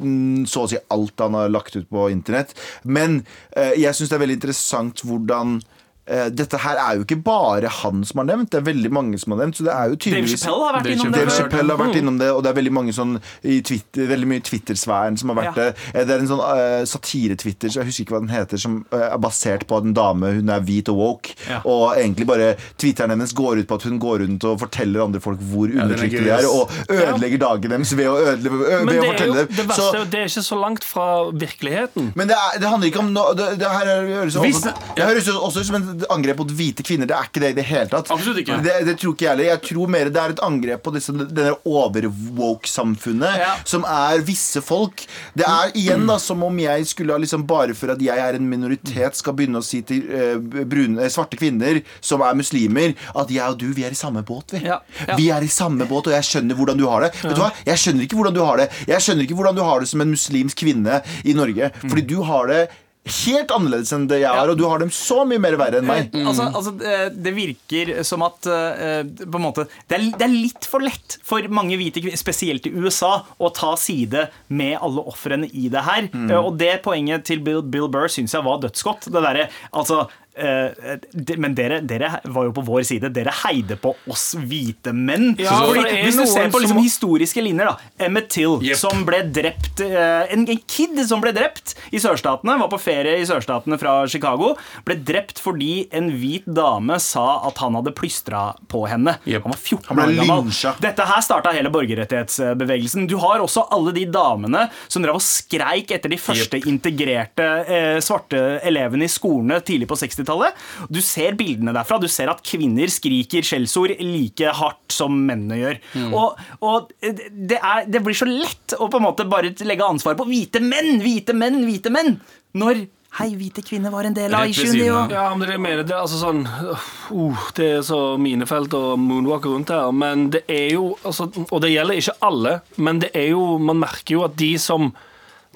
[0.51, 2.55] så å si alt han har lagt ut på internett.
[2.85, 5.59] Men jeg syns det er veldig interessant hvordan
[6.07, 9.33] dette her er jo ikke bare han som har nevnt, det er veldig mange som
[9.33, 9.57] har nevnt.
[9.57, 11.31] Så det er jo Dave tydeligvis Chappelle har vært Dave innom det Dave.
[11.39, 14.43] Chappelle har vært innom det, og det er veldig mange sånn i Twitter, Veldig mye
[14.45, 15.65] Twitter-sfæren som har vært Ja.
[15.65, 15.77] det.
[15.95, 18.77] Eh, Det er en sånn uh, satire-Twitter, så jeg husker ikke hva den heter, som
[18.93, 21.35] uh, er basert på at en dame hun er hvit og woke.
[21.49, 21.61] Ja.
[21.65, 25.21] Og egentlig bare Twitteren hennes går ut på at hun går rundt og forteller andre
[25.25, 28.89] folk hvor undertrykte gøy, de er, og ødelegger dagen deres ved å, ødelegge, ved Men
[28.89, 29.67] å det fortelle det dem.
[29.73, 32.13] verste, Så, det er ikke så langt fra virkeligheten.
[32.15, 34.97] men det, er, det handler ikke om no, det, det her er- høres også, det-
[34.97, 37.09] det høres jo også ut som et angrep mot hvite kvinner.
[37.11, 38.11] Det er ikke det i det hele tatt.
[38.15, 38.59] Absolutt ikke.
[38.65, 39.49] Det, det tror ikke jeg heller.
[39.53, 43.55] Jeg tror mer det er et angrep på disse, denne overwoke-samfunnet, Ja.
[43.65, 45.05] som er visse folk.
[45.35, 48.35] Det er igjen da som om jeg skulle ha liksom bare for at jeg er
[48.39, 52.95] en minoritet, skal begynne å si til uh, brune, eh, svarte kvinner som er muslimer,
[53.15, 54.65] at jeg og du, vi er i samme båt, vi.
[54.67, 55.17] Ja, ja.
[55.19, 57.13] Vi er i samme båt, og jeg skjønner hvordan du har det.
[57.23, 57.51] Vet du hva?
[57.67, 58.69] Jeg skjønner ikke hvordan du har det.
[58.89, 61.71] Jeg skjønner ikke hvordan du har det som en muslimsk kvinne i Norge.
[61.85, 62.63] Fordi du har det
[63.05, 65.87] helt annerledes enn det jeg har, og du har dem så mye mer verre enn
[65.87, 66.11] meg.
[66.25, 70.33] Altså, altså, det- det virker som at eh, på en måte, det, er, det er
[70.33, 75.05] litt for lett for mange hvite kvinner, spesielt i USA, å ta side med alle
[75.05, 76.09] ofrene i det her.
[76.15, 79.11] Eh, Og det poenget til Bill, Bill Burr syns jeg var dødsgodt.
[79.13, 83.11] Det derre Altså eh, men dere, dere var jo på vår side.
[83.15, 85.35] Dere heide på oss hvite menn.
[85.41, 88.07] Ja, hvis du ser på liksom historiske linjer, da.
[88.09, 88.77] Emmett Till, Yep.
[88.81, 93.19] som ble drept eh, en, en kid som ble drept i sørstatene, var på ferie
[93.21, 94.55] i sørstatene fra Chicago,
[94.87, 99.17] ble drept fordi en hvit dame sa at han hadde plystra på henne.
[99.29, 99.45] Yep.
[99.47, 100.53] Han var 14 år gammel.
[100.85, 103.07] Dette her starta hele borgerrettighetsbevegelsen.
[103.11, 107.99] Du har også alle de damene som drev og skreik etter de første integrerte eh,
[108.05, 110.65] svarte elevene i skolene tidlig på 60-tallet.
[110.89, 112.01] Du ser bildene derfra.
[112.03, 115.81] Du ser at kvinner skriker skjellsord like hardt som mennene gjør.
[116.11, 120.19] Og, og det, er, det blir så lett å på en måte bare legge ansvaret
[120.19, 122.19] på hvite menn, hvite menn, hvite menn.
[122.59, 124.89] Når Hei, hvite kvinner var en del av av.
[124.91, 125.13] òg.
[125.15, 125.85] Ja, men det er mener.
[125.87, 129.93] Det er altså sånn uh, Det er så minefelt og moonwalk rundt her.
[129.95, 133.79] Men det er jo altså, Og det gjelder ikke alle, men det er jo Man
[133.85, 134.91] merker jo at de som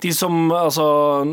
[0.02, 0.84] de som, altså,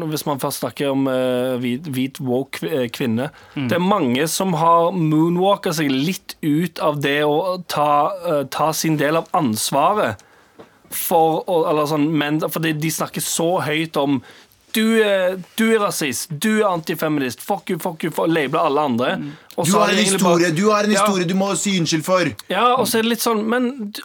[0.10, 3.67] Hvis man først snakker om uh, hvit, hvit woke kvinne mm.
[3.69, 7.91] Det er mange som har moonwalka seg litt ut av det å ta,
[8.25, 10.21] uh, ta sin del av ansvaret
[10.95, 14.19] for eller sånn, men, fordi de snakker så høyt om
[14.76, 18.82] du er, du er rasist, du er antifeminist, fuck you, fuck you, fuck, label alle
[18.90, 19.12] andre.
[19.56, 21.06] Og Du har en historie bare- du har en Ja.
[21.24, 22.26] du må si unnskyld for.
[22.52, 24.02] Ja, og så er det litt sånn Men du,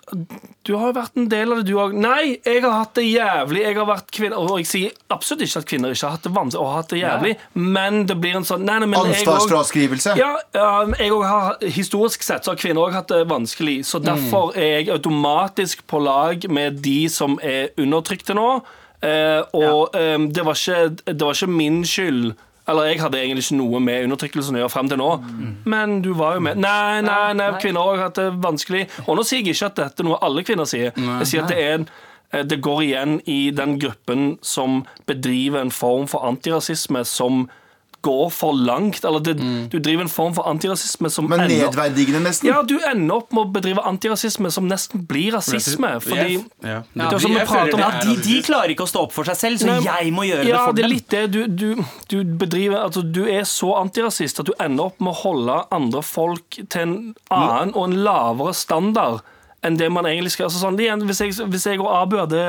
[0.65, 1.93] du har jo vært en del av det, du òg.
[1.93, 3.65] Nei, jeg har hatt det jævlig.
[3.65, 6.33] Jeg har vært kvinne Og jeg sier absolutt ikke at kvinner ikke har hatt det
[6.37, 9.27] vanskelig og har hatt det jævlig, men det blir en sånn Nei, nei, men jeg
[9.27, 10.17] òg Ansvarsfraskrivelse.
[10.17, 13.81] ja, ja, jeg har, Historisk sett så har kvinner òg hatt det vanskelig.
[13.85, 18.63] Så derfor er jeg automatisk på lag med de som er undertrykte nå.
[19.03, 22.33] Eh, og eh, det, var ikke, det var ikke min skyld.
[22.69, 25.09] Eller jeg hadde egentlig ikke noe med undertrykkelsen å gjøre frem til nå.
[25.71, 26.61] Men du var jo med.
[26.61, 28.85] Nei, nei, nei, kvinner har hatt det vanskelig.
[29.07, 30.93] Og nå sier jeg ikke at dette er noe alle kvinner sier.
[30.95, 35.65] Jeg sier at det er en eh, det går igjen i den gruppen som bedriver
[35.65, 37.49] en form for antirasisme som
[38.03, 39.05] går for langt.
[39.05, 39.35] Eller det,
[39.71, 42.49] du driver en form for antirasisme som Men ender nedverdigende, nesten.
[42.49, 45.91] ja, du ender opp med å bedrive antirasisme som nesten blir rasisme.
[46.01, 46.83] Fordi Jeg- ja.
[46.95, 49.37] Det er som vi prater om- de, de klarer ikke å stå opp for seg
[49.37, 50.97] selv, så Nei, jeg må gjøre ja, det for det er dem.
[50.97, 51.31] litt det.
[51.31, 55.17] Du, du, du bedriver Altså, du er så antirasist at du ender opp med å
[55.23, 59.21] holde andre folk til en annen og en lavere standard
[59.67, 60.49] enn det man egentlig skal.
[60.49, 62.41] Altså sånn, igjen, hvis, jeg, hvis jeg og Abu hadde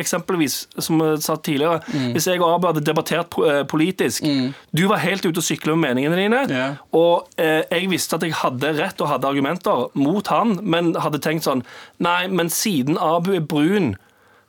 [0.00, 2.12] Eksempelvis, som jeg sa tidligere Mm.
[2.14, 3.34] Hvis jeg og Abu hadde debattert
[3.68, 4.52] politisk mm.
[4.76, 6.76] Du var helt ute og sykla med meningene dine, yeah.
[6.94, 11.20] og eh, jeg visste at jeg hadde rett og hadde argumenter mot han, men hadde
[11.22, 11.64] tenkt sånn
[12.02, 13.94] Nei, men siden Abu er brun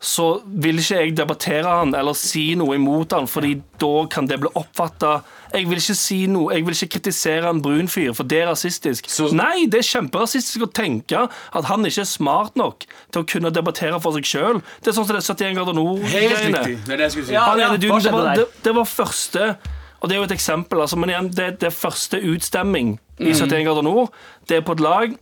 [0.04, 4.42] så vil ikke jeg debattere han eller si noe imot han, fordi da kan det
[4.44, 5.22] bli oppfatta
[5.54, 8.48] Jeg vil ikke si noe, jeg vil ikke kritisere en brun fyr, for det er
[8.50, 9.06] rasistisk.
[9.08, 13.28] Så- Nei, det er kjemperasistisk å tenke at han ikke er smart nok til å
[13.30, 14.62] kunne debattere for seg sjøl.
[14.82, 16.64] Det er sånn som det er 71 grader nord-greiene.
[16.88, 17.22] Det det si.
[17.32, 17.46] Ja.
[17.54, 19.58] Var, det, det var første
[20.02, 23.36] Og det er jo et eksempel, altså, men igjen, det, det første utstemming i Mm.
[23.38, 24.10] 71 grader nord.
[24.50, 25.14] Det er på et lag.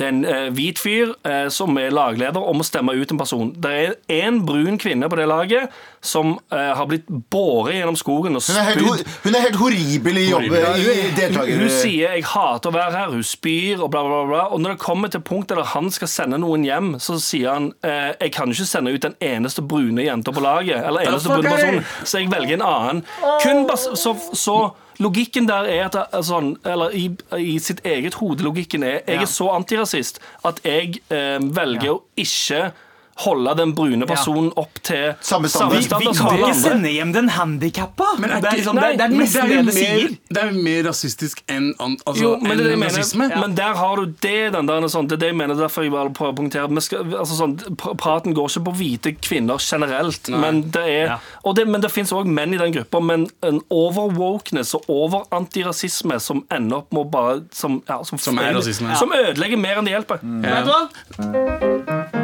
[0.00, 3.18] Det er en eh, hvit fyr eh, som er lagleder om å stemme ut en
[3.20, 3.50] person.
[3.52, 5.68] Det er en brun kvinne på det laget
[6.00, 9.02] som eh, har blitt båret gjennom skogen og Hun er helt, spydd.
[9.04, 10.46] ho- hun er helt horribel i jobb.
[10.48, 11.60] I deltaker.
[11.60, 14.26] Hun sier 'jeg hater å være her', hun spyr og bla, bla, bla.
[14.32, 14.44] bla.
[14.56, 17.72] Og når det kommer til punktet der han skal sende noen hjem, så sier han
[17.84, 21.46] eh, 'jeg kan ikke sende ut den eneste brune jenta på laget', eller eneste brune
[21.46, 23.04] er personen, så jeg velger en annen.
[23.44, 27.06] Kun bas så, så Logikken der er at sånn, eller i,
[27.40, 32.02] i sitt eget hode logikken er Jeg er så antirasist at jeg eh, velger å
[32.20, 32.70] ikke
[33.20, 35.76] holde den brune personen opp til Samme standard.
[35.76, 38.06] Vi, vi kan ikke sende hjem den handikappa!
[38.20, 40.14] Det er, liksom, det, Nei, det er nesten det det er, det sier.
[40.30, 42.86] det er jo mer rasistisk enn altså, Jo, men en det mener.
[42.96, 43.28] rasisme.
[43.34, 45.92] Men der har du det, den der, sånn, det er det jeg mener, derfor jeg
[45.92, 46.68] bare prøver å punktere.
[46.70, 47.56] Vi skal, altså, sånn,
[48.00, 51.18] praten går ikke på hvite kvinner generelt, men det er Ja.
[51.44, 56.18] og det, Men det fins òg menn i den gruppa, men en over-wokeness og over-antirasisme
[56.20, 58.94] som ender opp med å bare Som, ja, som, Som er rasisme.
[58.96, 60.20] Som ødelegger mer enn det hjelper.
[60.24, 60.62] Ja.
[60.62, 62.19] Vet du hva?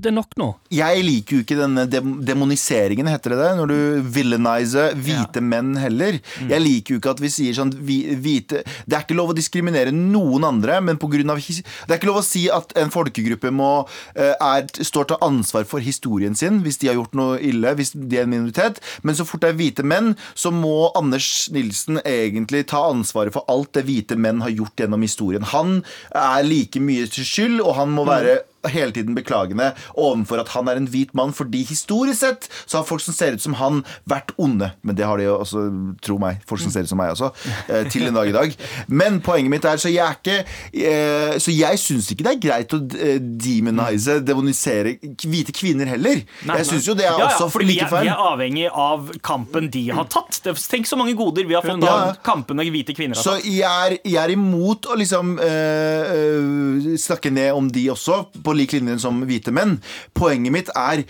[0.00, 0.46] Det er nok nå.
[0.72, 3.48] Jeg liker jo ikke denne dem demoniseringen, heter det det?
[3.58, 6.16] Når du villainiser hvite menn heller.
[6.48, 9.36] Jeg liker jo ikke at vi sier sånn vi- hvite Det er ikke lov å
[9.36, 13.86] diskriminere noen andre, men av Det er ikke lov å si at en folkegruppe må
[14.14, 17.92] eh, er, står til ansvar for historien sin hvis de har gjort noe ille, hvis
[17.92, 18.80] de er en minoritet.
[19.02, 23.44] Men så fort det er hvite menn, så må Anders Nilsen egentlig ta ansvaret for
[23.48, 25.44] alt det hvite menn har gjort gjennom historien.
[25.52, 25.82] Han
[26.14, 30.68] er like mye til skyld, og han må være hele tiden beklagende overfor at han
[30.68, 33.82] er en hvit mann, fordi historisk sett så har folk som ser ut som han,
[34.10, 34.72] vært onde.
[34.82, 35.62] Men det har de jo også,
[36.04, 37.30] tro meg, folk som ser ut som meg også,
[37.68, 38.56] eh, til en dag i dag.
[38.88, 40.38] Men poenget mitt er, så jeg er ikke
[40.74, 46.20] eh, Så jeg syns ikke det er greit å eh, demonize, demonisere hvite kvinner heller.
[46.46, 48.04] Jeg syns jo det er Ja, også for like feil.
[48.08, 50.40] vi er avhengig av kampen de har tatt.
[50.70, 51.96] Tenk så mange goder vi har fått Ja.
[52.10, 57.30] av kampene hvite kvinner har Så jeg er, jeg er imot å liksom øh, snakke
[57.32, 59.78] ned om de også, på lik linje som hvite menn.
[60.14, 61.04] Poenget mitt er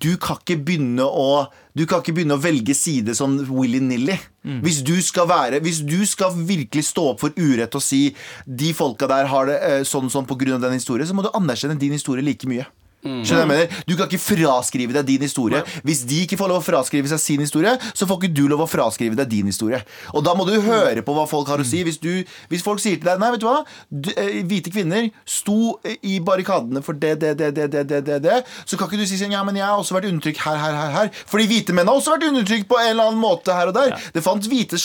[0.00, 4.16] du kan ikke begynne å du kan ikke begynne å velge side sånn willy-nilly.
[4.64, 8.14] Hvis, du skal være- hvis du skal virkelig stå opp for urett og si
[8.48, 10.58] de folka der har det eh, sånn sånn pga.
[10.58, 12.66] den historien, så må du anerkjenne din historie like mye.
[13.00, 13.78] Skjønner du jeg mener?
[13.88, 15.62] Du kan ikke fraskrive deg din historie.
[15.86, 18.66] Hvis de ikke får lov å fraskrive seg sin historie, så får ikke du lov
[18.66, 19.80] å fraskrive deg din historie.
[20.12, 21.80] Og da må du høre på hva folk har å si.
[21.86, 23.62] Hvis, du, hvis folk sier til deg Nei, vet du hva?
[23.88, 28.18] Du, eh, hvite kvinner sto eh, i barrikadene for det, det, det, det, det, det,
[28.24, 28.38] det.
[28.68, 30.76] Så kan ikke du si sånn Ja, men jeg har også vært undertrykt her, her,
[30.76, 31.10] her, her.
[31.30, 33.96] Fordi hvite menn har også vært undertrykt på en eller annen måte her og der.
[34.14, 34.80] Det fantes hvite,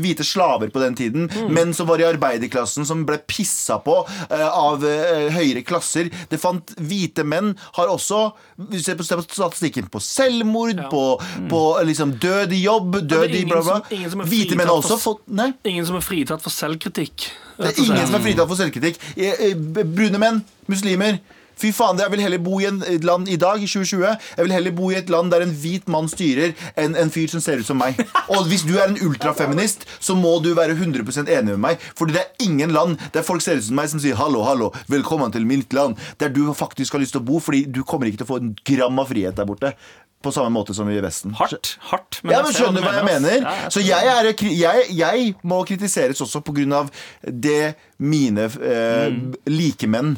[0.00, 1.28] hvite slaver på den tiden.
[1.52, 6.10] Menn som var i arbeiderklassen, som ble pissa på uh, av uh, høyere klasser.
[6.30, 7.41] Det fant hvite menn
[7.78, 8.20] har også
[8.56, 11.02] Hvis du ser på statistikken på selvmord, på,
[11.50, 13.80] på eh, liksom død i jobb, død i bla, bla.
[14.10, 15.50] som- Hvite menn har også fått Nei.
[15.64, 17.28] Ingen som er fritatt for selvkritikk.
[17.58, 18.98] Det er ingen som er fritatt for selvkritikk.
[19.16, 21.18] Eh, eh, Brune menn, muslimer.
[21.58, 24.04] Fy faen, Jeg vil heller bo i et land i dag, i 2020
[24.36, 27.28] Jeg vil heller bo i et land der en hvit mann styrer, enn en fyr
[27.30, 27.98] som ser ut som meg.
[28.28, 31.82] Og hvis du er en ultrafeminist, så må du være 100% enig med meg.
[31.98, 34.72] Fordi det er ingen land der folk ser ut som meg, som sier 'hallo, hallo,
[34.88, 35.98] velkommen til mitt land'.
[36.18, 38.40] Der du faktisk har lyst til å bo, fordi du kommer ikke til å få
[38.40, 39.74] en gram av frihet der borte.
[40.22, 41.34] På samme måte som i Vesten.
[41.34, 41.78] Hardt.
[41.90, 43.38] hardt Ja, jeg men skjønner du hva jeg mener?
[43.42, 46.92] Ja, jeg Så jeg, er, jeg, jeg må kritiseres også på grunn av
[47.26, 49.16] det mine eh,
[49.50, 50.14] likemenn,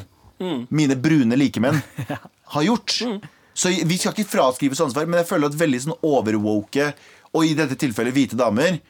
[0.69, 1.81] mine brune likemenn,
[2.55, 2.97] har gjort.
[3.55, 6.89] Så vi skal ikke fraskrives ansvar, men jeg føler at veldig sånn overwoke,
[7.35, 8.81] og i dette tilfellet hvite damer,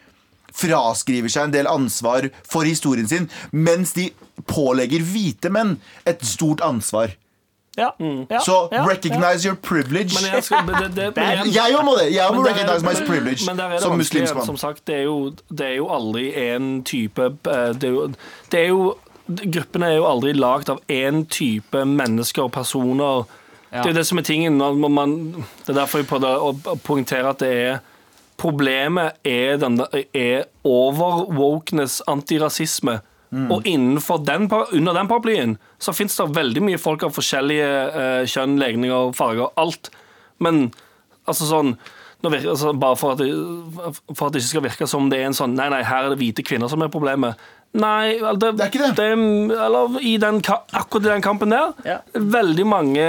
[0.56, 4.10] fraskriver seg en del ansvar for historien sin, mens de
[4.50, 5.76] pålegger hvite menn
[6.08, 7.14] et stort ansvar.
[7.76, 10.16] Ja, ja, Så ja, recognize your privilege.
[10.16, 12.06] Men jeg, skal, det, det, men Jeg må det.
[12.16, 14.46] Jeg må Men er- recognize my privilege men er som muslimsk mann.
[14.48, 17.20] Som sagt, det er jo, det er jo aldri en type
[17.52, 18.06] eh, Det er jo,
[18.54, 18.86] det er jo
[19.28, 23.26] Gruppene er jo aldri lagd av én type mennesker og personer.
[23.72, 23.82] Ja.
[23.82, 24.62] Det er jo det som er tingen.
[24.94, 25.18] Man,
[25.66, 27.84] det er derfor jeg prøvde å poengtere at det er
[28.36, 29.78] Problemet er, den,
[30.12, 32.98] er over-wokeness, antirasisme.
[33.52, 38.24] Og innenfor den, under den paraplyen så fins det veldig mye folk av forskjellige eh,
[38.32, 39.90] kjønn, legninger, farger, alt.
[40.44, 40.70] Men
[41.28, 41.74] altså sånn
[42.24, 43.32] virker, altså, Bare for at, det,
[44.14, 46.14] for at det ikke skal virke som det er en sånn Nei, nei, her er
[46.14, 47.42] det hvite kvinner som er problemet.
[47.76, 49.06] Nei, det, Det er ikke det.
[49.60, 51.74] eller i den, akkurat i den kampen der.
[51.84, 51.98] Ja.
[52.16, 53.08] Veldig mange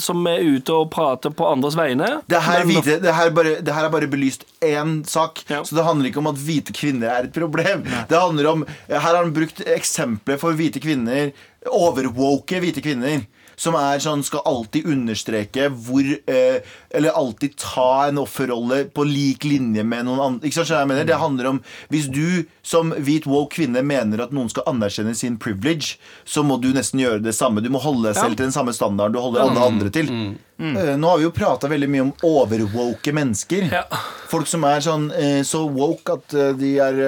[0.00, 2.08] som er ute og prater på andres vegne.
[2.26, 5.62] Det her, Men- hvite, det, her bare, det her er bare belyst én sak, Ja.
[5.62, 7.84] så det handler ikke om at hvite kvinner er et problem.
[8.08, 11.30] Det handler om, Her har han brukt eksempler for hvite kvinner,
[11.70, 13.22] overwoke hvite kvinner.
[13.58, 16.60] Som er sånn, skal alltid understreke hvor eh,
[16.94, 20.46] Eller alltid ta en offerrolle på lik linje med noen andre.
[20.48, 21.06] Ikke sant, jeg mener?
[21.08, 25.38] Det handler om Hvis du som hvit woke kvinne mener at noen skal anerkjenne sin
[25.40, 25.96] privilege,
[26.28, 27.62] så må du nesten gjøre det samme.
[27.64, 30.10] Du må holde deg selv til den samme standarden du holder alle andre til.
[30.58, 33.68] Eh, Nå har vi jo prata veldig mye om overwoke mennesker.
[33.70, 33.84] Ja.
[34.28, 36.98] Folk som er sånn eh, så woke at eh, de, er,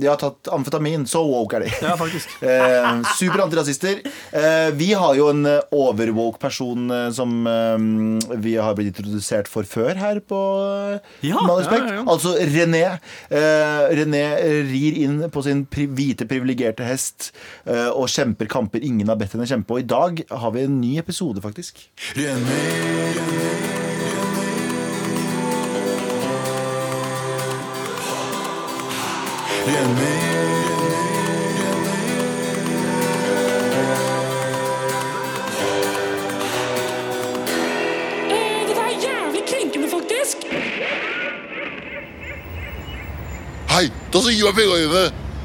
[0.00, 1.04] de har tatt amfetamin.
[1.08, 1.72] Så woke er de.
[1.84, 2.34] Ja, faktisk.
[2.48, 4.00] Eh, super antirasister.
[4.34, 7.32] Eh, vi har jo en overwoke person som
[8.40, 10.38] vi har blitt introdusert for før her på
[11.26, 11.86] Ja, Malerspekt.
[11.88, 12.04] ja, ja.
[12.08, 12.82] Altså René.
[13.30, 14.22] Eh, René
[14.68, 17.30] rir inn på sin hvite, privilegerte hest
[17.68, 19.76] og kjemper kamper ingen har bedt henne kjempe.
[19.76, 21.84] Og i dag har vi en ny episode, faktisk.
[22.16, 22.87] Eh,
[44.18, 45.02] Ta så gi meg pengene dine!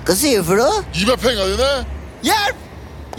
[0.08, 0.80] Hva sier du for noe?
[0.96, 1.72] Gi meg pengene dine!
[2.24, 2.64] Hjelp!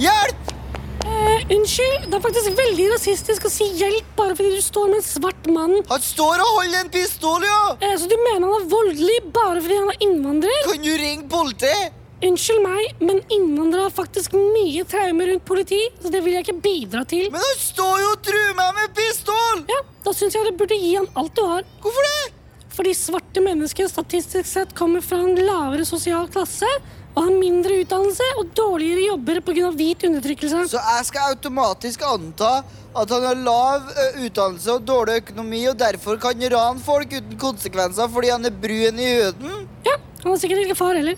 [0.01, 0.54] Hjelp!
[1.02, 5.00] Eh, unnskyld, det er faktisk veldig rasistisk å si hjelp bare fordi du står med
[5.00, 5.74] en svart mann.
[5.90, 7.59] Han står og holder en pistol, ja!
[7.80, 10.62] Eh, så du mener han er voldelig bare fordi han er innvandrer?
[10.70, 12.00] Kan du ringe politiet?
[12.24, 16.62] Unnskyld meg, men innvandrere har faktisk mye traumer rundt politi, så det vil jeg ikke
[16.64, 17.26] bidra til.
[17.35, 19.66] Men han står jo og truer meg med pistol!
[19.68, 21.66] Ja, da syns jeg du burde gi han alt du har.
[21.85, 22.33] Hvorfor det?
[22.74, 26.70] Fordi svarte mennesker statistisk sett kommer fra en lavere sosial klasse
[27.14, 29.70] og har mindre utdannelse og dårligere jobber pga.
[29.70, 30.64] hvit undertrykkelse.
[30.70, 32.62] Så jeg skal automatisk anta
[32.94, 37.38] at han har lav ø, utdannelse og dårlig økonomi, og derfor kan rane folk uten
[37.38, 39.68] konsekvenser fordi han er brun i huden?
[39.87, 41.16] Ja, han er sikkert ikke far heller.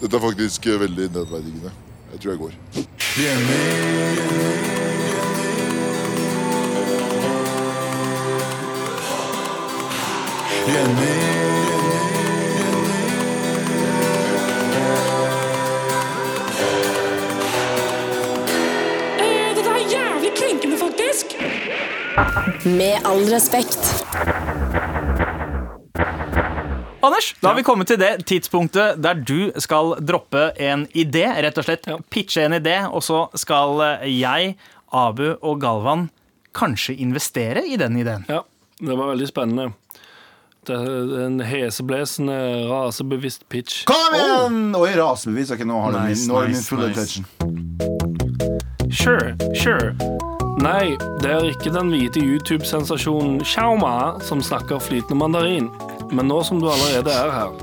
[0.00, 1.70] Dette er faktisk eh, veldig nedverdigende.
[2.12, 2.52] Jeg tror jeg går.
[10.70, 11.29] Eh,
[22.64, 24.04] Med all respekt.
[27.02, 31.24] Anders, da har vi kommet til det tidspunktet der du skal droppe en idé.
[31.40, 34.56] Rett og slett pitche en idé, og så skal jeg,
[34.92, 36.08] Abu og Galvan
[36.56, 38.24] kanskje investere i den ideen.
[38.28, 38.42] Ja,
[38.80, 39.70] det var veldig spennende.
[40.68, 42.36] Det er en heseblesende,
[42.68, 43.84] rasebevisst pitch.
[43.88, 44.74] Kom igjen!
[44.76, 45.54] Oi, rasebevisst.
[45.56, 47.00] Ok, nå har du Nice, min, du min nice, full nice.
[47.00, 47.24] attention.
[48.92, 50.29] Sure, sure.
[50.58, 55.68] Nei, det er ikke den hvite YouTube-sensasjonen Xiaoma som snakker flytende mandarin.
[56.10, 57.54] Men nå som du allerede er her,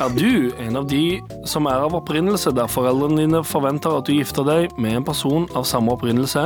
[0.00, 4.14] er du en av de som er av opprinnelse der foreldrene dine forventer at du
[4.14, 6.44] gifter deg med en person av samme opprinnelse?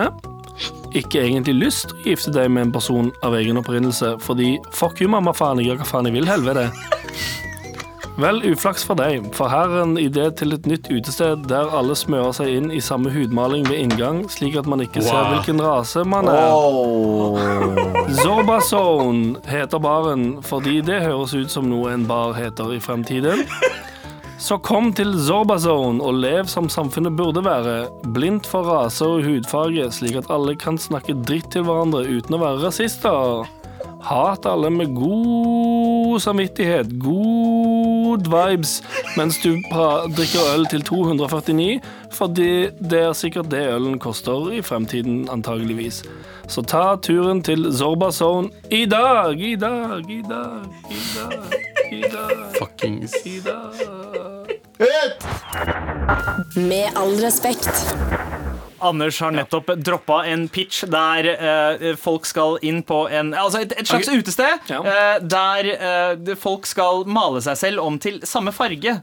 [0.94, 5.10] Ikke egentlig lyst å gifte deg med en person av egen opprinnelse, fordi fuck you,
[5.10, 6.68] mamma, faen, jeg gjør hva faen jeg vil, helvete.
[8.14, 11.96] Vel, uflaks for deg, for her er en idé til et nytt utested der alle
[11.98, 16.04] smører seg inn i samme hudmaling ved inngang, slik at man ikke ser hvilken rase
[16.06, 16.52] man er.
[16.54, 17.34] Oh.
[18.20, 23.42] Zorbazone heter baren fordi det høres ut som noe en bar heter i fremtiden.
[24.38, 29.90] Så kom til Zorbazone og lev som samfunnet burde være, blindt for rase og hudfarge,
[29.94, 33.46] slik at alle kan snakke dritt til hverandre uten å være rasister.
[34.04, 38.82] Hat alle med god samvittighet, god vibes,
[39.16, 39.54] mens du
[40.16, 41.80] drikker øl til 249,
[42.12, 46.02] fordi det er sikkert det ølen koster i fremtiden, antageligvis.
[46.48, 51.32] Så ta turen til Zorba Zone i dag, i dag, i dag, i dag,
[51.92, 53.72] i dag, Fuckings i dag.
[56.56, 57.96] Med all respekt.
[58.84, 63.72] Anders har nettopp droppa en pitch der eh, folk skal inn på en Altså et,
[63.80, 64.20] et slags okay.
[64.20, 64.82] utested Ja.
[64.84, 68.98] eh, der eh, folk skal male seg selv om til samme farge.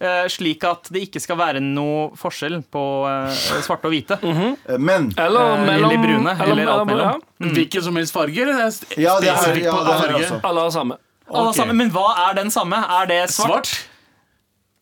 [0.00, 3.34] Eh, slik at det ikke skal være noe forskjell på eh,
[3.66, 4.16] svarte og hvite.
[4.24, 7.20] Eh, Men Eller mellom brune, eller alt mellom.
[7.20, 7.52] ja.
[7.58, 8.40] Hvilken som helst farge?
[8.46, 8.56] Eller?
[8.72, 10.40] Det er Ja, det er- ja, på det er farge?
[10.42, 10.96] Alle har samme.
[11.30, 11.74] Alle har samme.
[11.76, 12.80] men hva er den samme?
[13.00, 13.66] Er det svart?
[13.68, 13.89] Svart?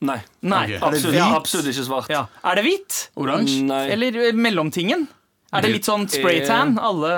[0.01, 0.21] Nei.
[0.47, 0.65] Nei.
[0.65, 0.79] okay.
[0.79, 2.11] Absolutt, ja, absolutt ikke svart.
[2.13, 2.27] Ja.
[2.47, 2.99] Er det hvit?
[3.19, 3.67] Oransje?
[3.95, 5.09] Eller eh, mellomtingen?
[5.51, 6.77] Er det litt sånn er- spraytan?
[6.79, 7.15] Alle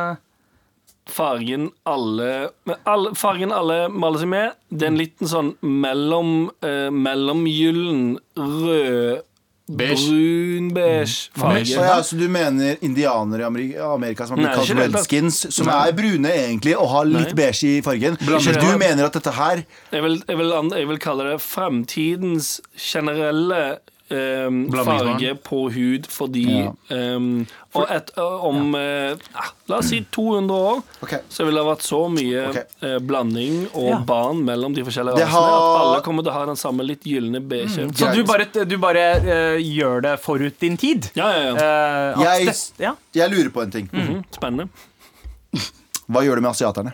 [1.11, 2.51] Fargen alle,
[2.87, 6.31] alle Fargen alle maler seg med, det er en liten sånn mellom
[6.63, 9.25] uh, mellomgyllen rød
[9.71, 10.09] Beige.
[10.11, 11.65] Brun-beige farge.
[11.77, 15.93] Ja, så du mener indianere i Ameri- Amerika som har blitt kalt redskins, som er
[15.95, 17.39] brune egentlig og har litt Nei.
[17.45, 18.19] beige i fargen?
[18.19, 22.61] Ikke Du mener at dette her Jeg vil, jeg vil, jeg vil kalle det fremtidens
[22.77, 23.79] generelle
[24.11, 24.87] Blandingsbarn.
[25.15, 26.73] farge på hud fordi Ja.
[27.17, 29.13] um, Og et, om ja.
[29.13, 29.19] uh,
[29.69, 31.21] La oss si 200 år, okay.
[31.31, 32.65] så vil det ha vært så mye okay.
[32.83, 33.99] uh, blanding og Ja.
[33.99, 37.05] barn mellom de forskjellige rasene har- at alle kommer til å ha den samme litt
[37.05, 37.87] gylne beige.
[37.95, 41.11] Så du bare, du bare uh, gjør det forut din tid?
[41.15, 41.55] Ja, ja, ja.
[41.55, 42.95] Eh, Jeg- det- ja.
[43.15, 43.89] Jeg lurer på en ting.
[43.93, 44.69] Mhm, Spennende.
[46.11, 46.93] Hva gjør du med asiaterne?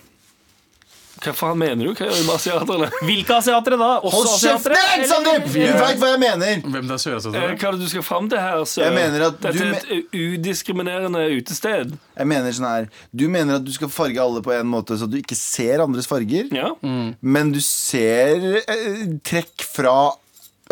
[1.24, 1.92] Hva faen mener du?
[1.96, 2.88] Hva gjør du med asiaterne?
[3.08, 3.86] Hvilke asiatere da?
[4.04, 5.46] Også Hold kjeft eller- Sandeep!
[5.48, 6.60] Du veit hva jeg mener!
[6.66, 7.56] Hvem det er Eh, sørøstasiatere?
[7.56, 8.64] Hva er det du skal fram til her?
[8.68, 11.96] Så Jeg mener at Dette du er et eh, udiskriminerende utested.
[12.16, 15.08] Jeg mener sånn her Du mener at du skal farge alle på en måte så
[15.08, 16.74] du ikke ser andres farger, Ja.
[17.22, 19.96] men du ser eh, trekk fra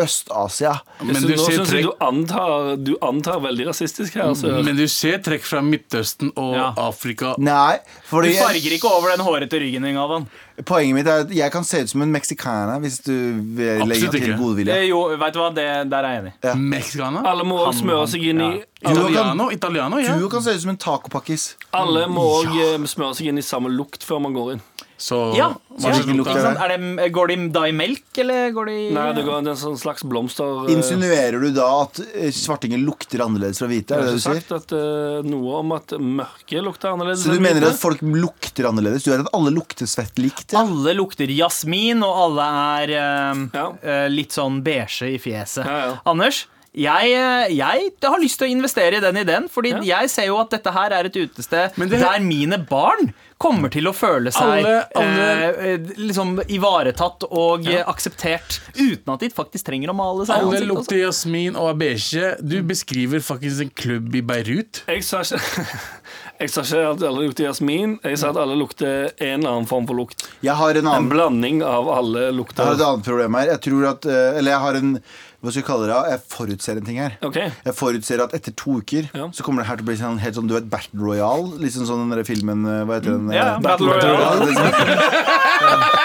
[0.01, 0.73] Øst-Asia.
[1.01, 4.29] Men du nå ser trekk du antar, du antar veldig rasistisk her.
[4.33, 4.51] Altså.
[4.65, 6.73] Men du ser trekk fra Midtøsten og Ja.
[6.77, 7.35] Afrika.
[7.39, 7.77] Nei,
[8.11, 10.27] Du farger ikke over den hårete ryggen din, Galvan.
[10.65, 13.11] poenget mitt er at jeg kan se ut som en meksikaner hvis du
[13.57, 14.37] legger legge til ikke.
[14.39, 14.73] godvilje.
[14.75, 16.55] Eh, Jo, vet du hva, det, der er jeg enig.
[16.75, 17.23] Mexicana?
[17.25, 18.51] Alle må han, smøre seg inn i
[18.85, 19.49] Du Italiano?
[19.51, 20.17] Italiano, ja.
[20.17, 21.55] Du kan se ut som en tacopakkis.
[21.73, 22.77] Alle må ja.
[22.85, 24.61] smøre seg inn i samme lukt før man går inn.
[24.97, 25.49] Så Ja,
[25.83, 27.11] er er det?
[27.11, 29.77] Går de da i melk, eller går de Nei, det går det er en sånn
[29.81, 30.69] slags blomster...
[30.69, 33.91] eh, Insinuerer du da at Svartingen svartinger lukter annerledes fra hvite?
[33.91, 34.39] Jeg Er har det det du sier?
[34.39, 37.73] sagt at, eh, noe om at mørke lukter annerledes Så du mener hvite.
[37.75, 39.03] at folk lukter annerledes?
[39.03, 40.53] Du er at alle lukter svett likt?
[40.55, 40.63] Ja?
[40.63, 42.47] Alle lukter jasmin, og alle
[42.79, 43.67] er eh, Ja.
[43.83, 45.65] eh, litt sånn beige i fjeset.
[45.67, 45.95] Ja, ja.
[46.05, 49.99] Anders, jeg, eh, jeg har lyst til å investere i den ideen, fordi Ja.
[50.01, 53.83] jeg ser jo at dette her er et utested det- der mine barn kommer til
[53.83, 57.83] å føle seg Alle- alle- eh, liksom ivaretatt og ja.
[57.83, 60.35] akseptert, uten at de faktisk trenger å male seg.
[60.37, 60.75] Alle lukter altså.
[60.75, 62.37] lukter jasmin og er.
[62.41, 64.83] Du beskriver faktisk en klubb i Beirut.
[64.87, 65.39] Jeg sa ikke
[66.39, 67.99] Jeg sa ikke at alle lukter jasmin.
[68.03, 70.25] Jeg sa at alle lukter en eller annen form for lukt.
[70.43, 72.57] Jeg har en En blanding av alle lukter.
[72.63, 73.45] Jeg har et annet problem her.
[73.53, 75.01] Jeg tror at eh, Eller jeg har en
[75.45, 75.97] Hva skal jeg kalle det?
[76.11, 77.17] Jeg forutser en ting her.
[77.25, 77.51] Okay.
[77.67, 79.27] Jeg forutser at etter to uker Ja.
[79.29, 81.59] så kommer det her til å bli sånn, helt sånn, du vet, Battle Royale.
[81.61, 83.29] Liksom sånn den der filmen eh, Hva heter den?
[83.35, 84.49] Ja, eh, Battle Royale.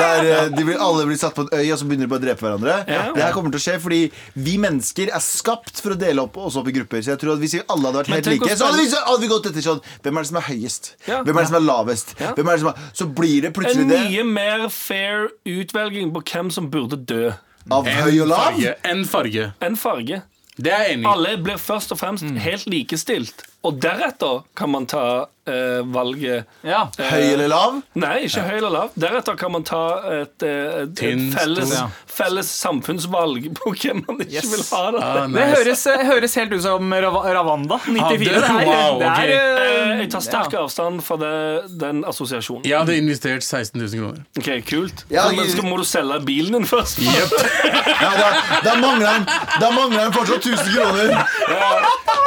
[0.00, 2.20] Der eh, de blir, alle blir satt på en øy, og så begynner de bare
[2.22, 2.76] å drepe hverandre.
[2.88, 3.00] Ja.
[3.16, 3.98] Det her kommer til å skje fordi
[4.46, 7.02] vi mennesker er skapt for å dele opp oss opp i grupper.
[7.04, 9.02] Så jeg tror at Hvis vi alle hadde vært helt like, så hadde vi, så
[9.06, 10.90] hadde vi gått etter sånn Hvem er det som er høyest?
[11.08, 11.20] Ja.
[11.26, 12.14] Hvem er det som er lavest?
[12.20, 16.12] Hvem er det som er, så blir det plutselig det En mye mer fair utvelging
[16.14, 17.30] på hvem som burde dø,
[17.70, 18.44] av høy og lav.
[18.50, 18.74] farge.
[18.84, 19.52] En farge.
[19.60, 20.22] En farge.
[20.60, 21.10] Det er jeg enig i.
[21.10, 23.44] Alle blir først og fremst helt likestilt.
[23.62, 26.86] Og deretter kan man ta eh, valget Ja.
[26.98, 27.74] eh, Høy eller lav?
[27.98, 28.92] Nei, ikke høy eller lav.
[28.96, 29.80] Deretter kan man ta
[30.22, 31.74] et, eh, et, et felles,
[32.08, 34.48] felles samfunnsvalg på hvem man ikke Yes.
[34.52, 35.02] vil ha det.
[35.04, 38.00] Ah, Det høres, høres helt ut som Rav Ravanda 94.
[38.00, 40.62] Ah, det- wow, wow, det er, eh, Eh, Jeg tar sterk ja.
[40.64, 42.64] avstand fra det, den assosiasjonen.
[42.64, 44.24] Jeg hadde investert 16 000 kroner.
[44.38, 45.04] Ok, Kult.
[45.10, 46.98] Ja, Men så må du selge bilen din først?
[48.00, 48.28] Ja, da,
[48.64, 49.26] da mangler han
[49.60, 51.24] Da mangler han fortsatt 1000 kroner.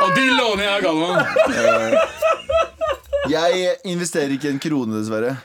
[0.03, 1.22] Og de låner jeg av Galvan!
[3.29, 5.37] Jeg investerer ikke en krone, dessverre.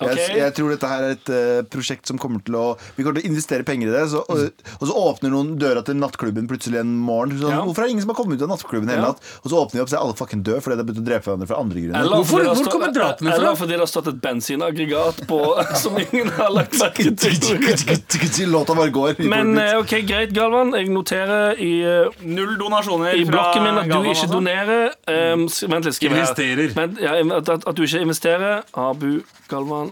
[0.00, 2.64] Jeg, jeg tror dette her er et uh, prosjekt som kommer til å
[2.96, 4.04] Vi kommer til å investere penger i det.
[4.12, 7.36] Så, og, og så åpner noen døra til nattklubben plutselig en morgen.
[7.38, 7.60] Sånn, Ja.
[7.66, 9.12] Hvorfor er det ingen som har kommet ut av nattklubben hele Ja.
[9.12, 9.22] natt?
[9.44, 11.06] Og så åpner de opp, så er alle fucking døde fordi de har begynt å
[11.10, 12.00] drepe hverandre for andre grunner.
[12.00, 13.36] Eller Hvorfor- hvor kommer drapene fra?
[13.38, 15.40] Eller fordi det har stått et bensinaggregat på
[15.84, 18.50] som ingen har lagt merke til.
[18.52, 19.22] Låta bare går.
[19.28, 20.72] Men eh, ok, greit, Galvan.
[20.76, 24.92] Jeg noterer i, eh, Null donasjoner i blokken min at du ikke donerer.
[25.06, 26.24] Um, vent litt, skriv her.
[26.26, 26.74] Investerer.
[26.76, 28.62] Men, ja, at, at, at du ikke investerer.
[28.78, 29.91] Abu Galvan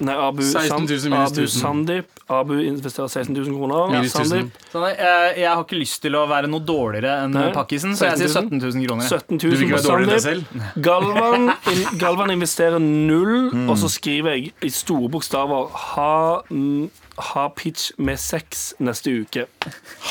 [0.00, 1.60] Nei, Abu, 16 000 San- minus Abu 1000.
[1.60, 2.06] Sandeep.
[2.30, 3.90] Abu investerer 16 000 kroner.
[3.92, 4.28] Minus 1000.
[4.30, 7.48] Sandeep Sånn, eh, jeg har ikke lyst til å være noe dårligere enn Nei.
[7.52, 9.04] pakkisen, så jeg sier 17 000 kroner.
[9.10, 10.46] 17 Du 000 vil ikke på være dårligere enn deg Sandeep.
[10.54, 10.82] selv?
[10.88, 16.14] Galvan, in, Galvan investerer null, og så skriver jeg i store bokstaver ha,
[16.48, 16.88] mm,
[17.34, 19.44] ha pitch med sex neste uke.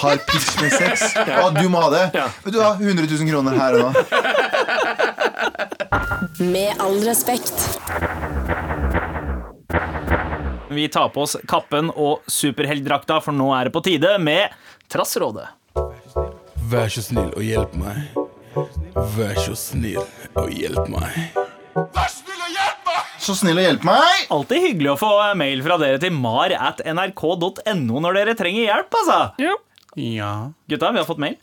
[0.04, 1.08] Har pitch med sex.
[1.30, 2.04] Ja, du må ha det.
[2.20, 2.28] Ja.
[2.46, 3.92] Vet du hva, 100 000 kroner her og nå.
[6.52, 7.80] Med all respekt.
[10.70, 14.54] Vi tar på oss kappen og superheltdrakta, for nå er det på tide med
[14.90, 15.48] Trassrådet.
[16.70, 18.20] Vær så snill og hjelp meg.
[19.16, 20.04] Vær så snill
[20.38, 21.18] og hjelp meg.
[23.20, 24.28] Så snill å hjelpe meg.
[24.34, 29.00] Alltid hyggelig å få mail fra dere til mar at nrk.no når dere trenger hjelp,
[29.02, 29.20] altså.
[29.42, 29.58] Ja.
[29.98, 30.32] Ja.
[30.70, 31.38] Gutta, vi har fått mail.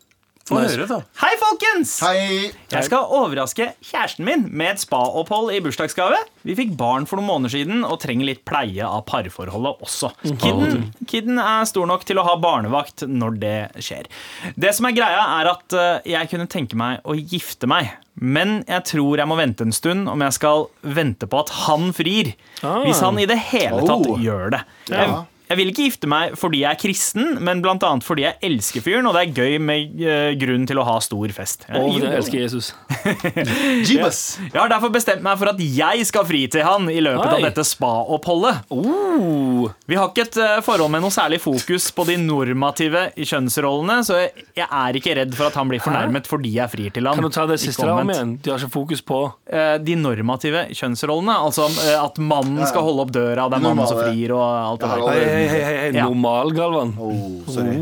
[0.46, 1.00] Få høre, da.
[1.18, 1.96] Hei, folkens!
[2.06, 2.52] Hei!
[2.70, 6.20] Jeg skal overraske kjæresten min med et spaopphold i bursdagsgave.
[6.46, 10.12] Vi fikk barn for noen måneder siden og trenger litt pleie av parforholdet også.
[10.38, 14.06] Kidden, kidden er stor nok til å ha barnevakt når det skjer.
[14.54, 17.96] Det som er greia, er at eh, jeg kunne tenke meg å gifte meg.
[18.16, 21.90] Men jeg tror jeg må vente en stund om jeg skal vente på at han
[21.96, 22.36] frir.
[22.62, 22.84] Ah.
[22.86, 24.14] Hvis han i det hele tatt Oh.
[24.22, 24.62] gjør det.
[24.94, 25.10] Jeg,
[25.48, 29.06] jeg vil ikke gifte meg fordi jeg er kristen, men annet fordi jeg elsker fyren,
[29.06, 31.66] og det er gøy med eh, grunn til å ha stor fest.
[31.70, 32.72] Og jeg elsker Jesus.
[33.86, 34.20] Jeebus.
[34.52, 37.34] Jeg har derfor bestemt meg for at jeg skal fri til han i løpet Oi.
[37.38, 38.64] av dette spa-oppholdet.
[38.74, 39.68] Oh.
[39.88, 44.18] Vi har ikke et eh, forhold med noe særlig fokus på de normative kjønnsrollene, så
[44.24, 47.16] jeg- jeg er ikke redd for at han blir fornærmet fordi jeg frir til han.
[47.20, 48.36] Kan du ta det siste om igjen?
[48.42, 51.66] De har ikke fokus på Eh, De normative kjønnsrollene, altså
[52.02, 55.35] at mannen skal holde opp døra, det er mannen som frir og alt det der.
[55.36, 55.90] Hei, hei, hei, hei.
[55.96, 56.04] Ja.
[56.08, 56.94] normal, Galvan.
[56.98, 57.76] Oh, sorry.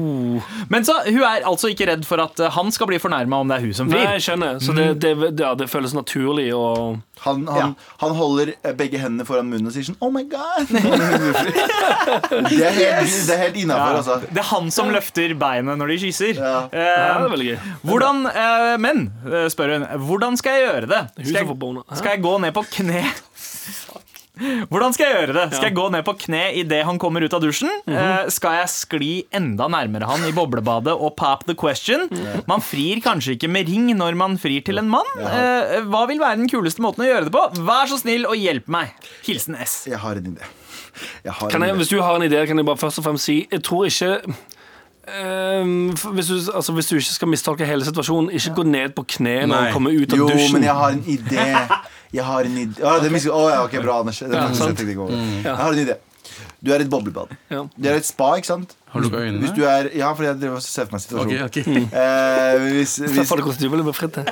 [0.73, 3.51] Men så, hun er altså ikke redd for at eh, han skal bli fornærma om
[3.51, 4.59] det er hun som Nei, jeg skjønner.
[4.65, 6.65] Så det, det, ja, det føles naturlig å
[7.23, 10.67] Han, han, han holder eh, begge hendene foran munnen og sier sånn Oh my God!
[12.51, 14.19] det er helt, det er helt innafor, altså.
[14.27, 16.35] Det er han som løfter beinet når de kysser.
[16.41, 16.57] Ja.
[16.73, 17.59] Eh, Ja, det er veldig gøy.
[17.87, 21.03] Hvordan, eh, men, eh, spør hun, hvordan skal jeg gjøre det?
[21.21, 21.87] Hun Skal som får jeg.
[21.87, 22.01] Hæ?
[22.03, 23.05] skal jeg gå ned på kne?
[24.35, 25.43] Hvordan skal jeg gjøre det?
[25.55, 27.71] Skal jeg gå ned på kne idet han kommer ut av dusjen?
[27.87, 27.95] Mhm.
[27.95, 32.09] Eh, skal jeg skli enda nærmere han i boblebadet og pop the question?
[32.51, 35.07] Man frir kanskje ikke med ring når man frir til en mann.
[35.23, 37.45] Eh, hva vil være den kuleste måten å gjøre det på?
[37.69, 38.91] Vær så snill og hjelp meg.
[39.29, 39.85] Hilsen S.
[39.87, 40.51] Jeg har en idé.
[41.25, 41.79] Jeg har Kan en jeg, idé.
[41.85, 44.35] hvis du har en idé, kan jeg bare først og fremst si Jeg tror ikke
[45.05, 49.03] Um, hvis, du, altså, hvis du ikke skal mistolke hele situasjonen, ikke gå ned på
[49.19, 50.55] kne når du kommer ut av Jo, dusjen.
[50.57, 51.45] men jeg har en idé.
[52.15, 54.21] Jeg har en idé Å, det er mis- ja, ok, bra, Anders.
[54.23, 55.13] Er jeg over.
[55.45, 55.97] Jeg har en idé.
[56.65, 57.33] Du er i et boblebad.
[57.51, 57.65] Ja.
[57.77, 58.77] Det er et spa, ikke sant?
[58.95, 59.41] Har du lukka øynene?
[59.43, 61.41] Hvis du er, ja, fordi jeg driver og ser for meg situasjonen.
[61.43, 61.95] Ok, ok.
[61.99, 63.41] Eh, hvis, hvis, for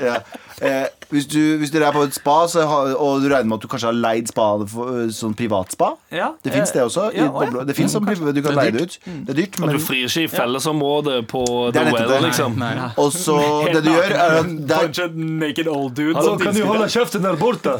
[0.06, 0.18] ja.
[0.62, 2.62] eh, hvis, du, hvis dere er på et spa, så
[2.94, 6.28] og du regner med at du kanskje har leid spa for, eh, sånn privatspa Ja,
[6.44, 7.08] Det fins eh, det også.
[7.16, 8.94] ja, i, Det finnes som Du kan leie det ut.
[9.02, 11.42] Det er dyrt, men du frir ikke i fellesområdet på
[11.74, 12.54] The Well, liksom.
[12.62, 12.86] Nei, nei.
[13.02, 13.40] Og så
[13.74, 17.40] det du gjør, er at der, naked old dude Hallo, kan du holde kjeften der
[17.40, 17.74] borte?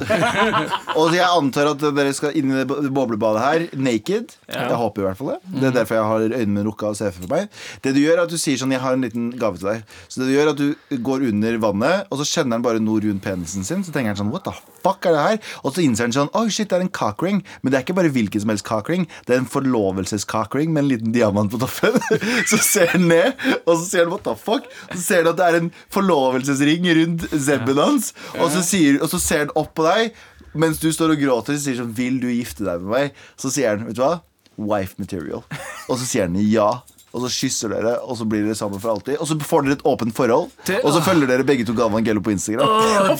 [0.98, 4.34] Og jeg antar at dere skal inn i det boblebadet her naked.
[4.50, 5.40] Jeg håper i hvert fall det.
[5.62, 7.48] Det er derfor jeg har øynene mine lukka og ser for meg.
[7.84, 9.96] Det du gjør er at du sier sånn Jeg har en liten gave til deg.
[10.08, 12.82] Så det du gjør er at du går under vannet, og så kjenner han bare
[12.82, 13.84] noe rundt penisen sin.
[13.84, 15.40] Så tenker han sånn What the fuck er det her?
[15.62, 17.42] Og så innser han sånn Oi, shit, det er en cockring.
[17.62, 19.06] Men det er ikke bare hvilken som helst cockring.
[19.28, 21.98] Det er en forlovelsescockring med en liten diamant på toppen.
[22.50, 23.32] så ser han ned,
[23.66, 24.68] og så ser han what the fuck.
[24.94, 29.10] Så ser han at det er en forlovelsesring rundt zebben hans, og så, sier, og
[29.12, 30.12] så ser han opp på deg.
[30.52, 33.22] Mens du står og gråter så sier sånn Vil du gifte deg med meg?
[33.40, 34.18] Så sier han, vet du hva?
[34.56, 35.44] Wife material.
[35.88, 36.68] Og så sier han ja.
[37.12, 39.18] Og så kysser dere, og så blir dere sammen for alltid.
[39.20, 40.48] Og så får dere et åpent forhold.
[40.82, 42.70] Og så følger dere begge to Galvan Gello på Instagram.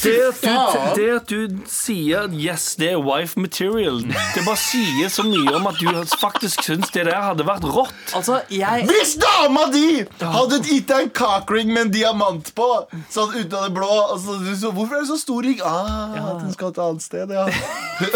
[0.02, 5.12] Det at, du, det at du sier yes, det er wife material, det bare sier
[5.12, 5.90] så mye om at du
[6.22, 7.92] faktisk syns det der hadde vært rått.
[8.16, 12.68] Altså, jeg Hvis dama di hadde gitt deg en cockring med en diamant på,
[13.12, 15.60] sånn ut av det blå altså, så, du så, Hvorfor er det så stor ring?
[15.66, 17.44] Ah, den skal et annet sted, ja.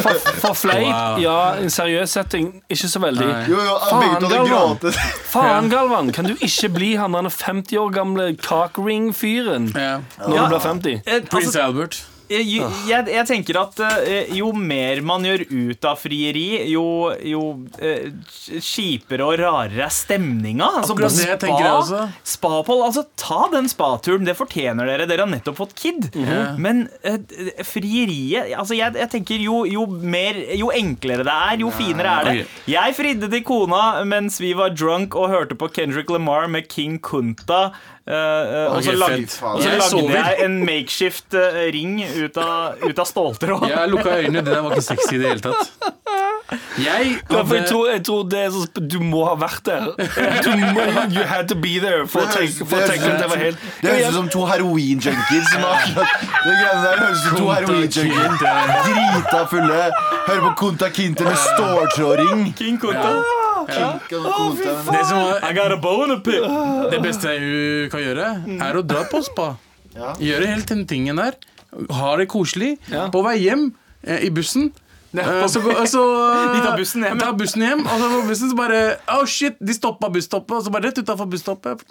[0.00, 1.18] For, for fleip, Wow.
[1.22, 1.36] ja.
[1.60, 3.26] En seriøs setting, ikke så veldig.
[3.26, 3.44] Nei.
[3.50, 4.98] Jo, jo, begge to hadde gråtet.
[5.30, 9.98] Faen, Galvan, kan du ikke bli han 50 år gamle cockring-fyren Ja.
[10.28, 11.00] når du blir 50?
[11.30, 12.08] Prince altså, Albert.
[12.30, 16.84] Eh, jo- jeg, jeg tenker at eh, jo mer man gjør ut av frieri, jo,
[17.26, 17.42] jo
[17.80, 18.10] eh,
[18.60, 20.68] kjipere og rarere er stemninga.
[20.82, 22.02] Altså, Akkurat på det jeg tenker jeg også.
[22.36, 22.84] Spaopphold.
[22.88, 24.24] Altså, ta den spaturen.
[24.26, 25.06] Det fortjener dere.
[25.10, 26.08] Dere har nettopp fått kid.
[26.58, 27.18] Men eh,
[27.66, 32.30] frieriet altså, jeg, jeg tenker jo, jo mer Jo enklere det er, jo finere er
[32.30, 32.46] det.
[32.70, 36.98] Jeg fridde til kona mens vi var drunk og hørte på Kendrick Lamar med King
[37.02, 37.70] Kunta.
[38.06, 42.80] Eh, eh, og så Ok, og så lagde jeg en makeshift eh, ring ut av,
[42.82, 43.68] ut av ståltråd.
[43.70, 44.44] Jeg lukka øynene.
[44.46, 45.94] Det der var ikke sexy i det hele tatt.
[46.78, 49.88] Jeg Ja, for jeg, tror, jeg tror det er så Du må ha vært der.
[50.44, 53.30] Du må, you had to be there for å tenke, for å tenke at det
[53.32, 56.06] var helt Det høres ut som to akkurat
[56.44, 58.38] Det greiene der høres ut som to heroin-junkies
[58.86, 59.82] Drita fulle.
[60.28, 62.46] Hører på Konta Kinte med ståltrådring.
[62.58, 63.45] King Kunta.
[63.66, 66.42] Det som var I got a boner pick.
[66.92, 68.30] Det beste hun kan gjøre,
[68.68, 69.52] er å dra på spa.
[70.20, 71.36] Gjøre helt den tingen der.
[71.92, 72.76] Ha det koselig.
[72.92, 73.08] Ja.
[73.12, 73.68] På vei hjem
[74.06, 74.70] eh, i bussen.
[75.16, 76.02] eh, så, gå- så,
[76.54, 77.24] De tar bussen hjem, ja.
[77.26, 78.80] tar bussen hjem og så på bussen så bare
[79.12, 80.56] Oh shit, de stoppa busstoppet.
[80.60, 81.82] Og så bare rett utafor busstoppet.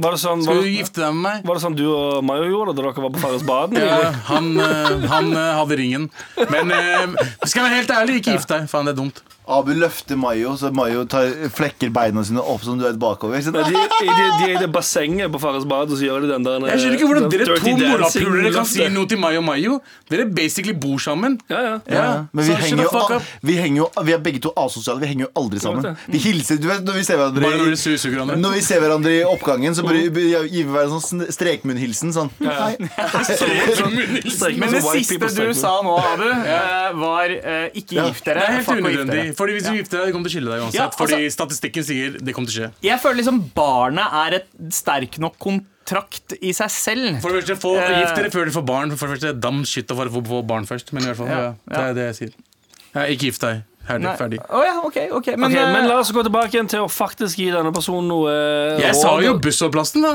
[0.00, 1.42] Var det sånn, Skal var du gifte deg med meg?
[1.44, 3.76] var det sånn du og Mayo gjorde da dere var på Farrisbaden?
[3.82, 6.06] Ja, han, eh, han eh, hadde ringen.
[6.48, 8.64] Men eh, skal jeg være helt ærlig, ikke gift deg.
[8.70, 9.20] Faen, det er dumt.
[9.50, 13.40] Abu løfter Mayo, så Mayo tar, flekker beina sine opp som du vet bakover.
[13.44, 13.56] Sånn.
[13.56, 16.46] De, de, de er i det bassenget på Farris bad, og så gjør de den
[16.46, 19.80] der Jeg skjønner ikke hvordan dere to morapulere kan si noe til Mayo Mayo.
[20.10, 21.38] Dere basically bor sammen.
[21.50, 21.74] Ja, ja.
[21.90, 25.00] ja, men vi så henger, jo, vi henger jo Vi er begge to asosiale.
[25.02, 25.98] Vi henger jo aldri sammen.
[26.10, 28.38] Vi hilser Du vet når vi ser hverandre når dere.
[28.40, 32.14] Når vi ser hverandre i oppgangen, så bare vi gir vi hverandre sånn strekmunnhilsen.
[32.14, 32.30] Sånn.
[32.44, 32.76] Hei.
[34.60, 38.06] Men det siste du sa nå, Abu, eh, var eh, ikke Ja.
[38.08, 38.40] gift dere.
[38.40, 39.36] Det er helt unødvendig.
[39.40, 40.78] Fordi hvis du gifter deg, det kommer til å skille deg uansett.
[40.78, 42.72] Ja, altså- Fordi statistikken sier det kommer til å skje.
[42.90, 47.20] Jeg føler liksom barnet er et sterk nok kontrakt i seg selv.
[47.24, 48.00] For det første, få, Eh.
[48.02, 48.96] Gift dere før dere får barn.
[48.96, 50.92] For det første, Dam shit å få barn først.
[50.92, 52.34] Men i hvert fall, Ja, ja, det er det jeg sier.
[52.94, 53.62] Ja, ikke gift deg.
[53.88, 54.38] Herlig, ferdig.
[54.50, 55.26] Oh, ja, ok, ok.
[55.36, 58.06] Men, okay, eh, men la oss gå tilbake igjen til å faktisk gi denne personen
[58.06, 59.00] noe Jeg råd.
[59.00, 60.12] sa jo bussholdeplassen, da.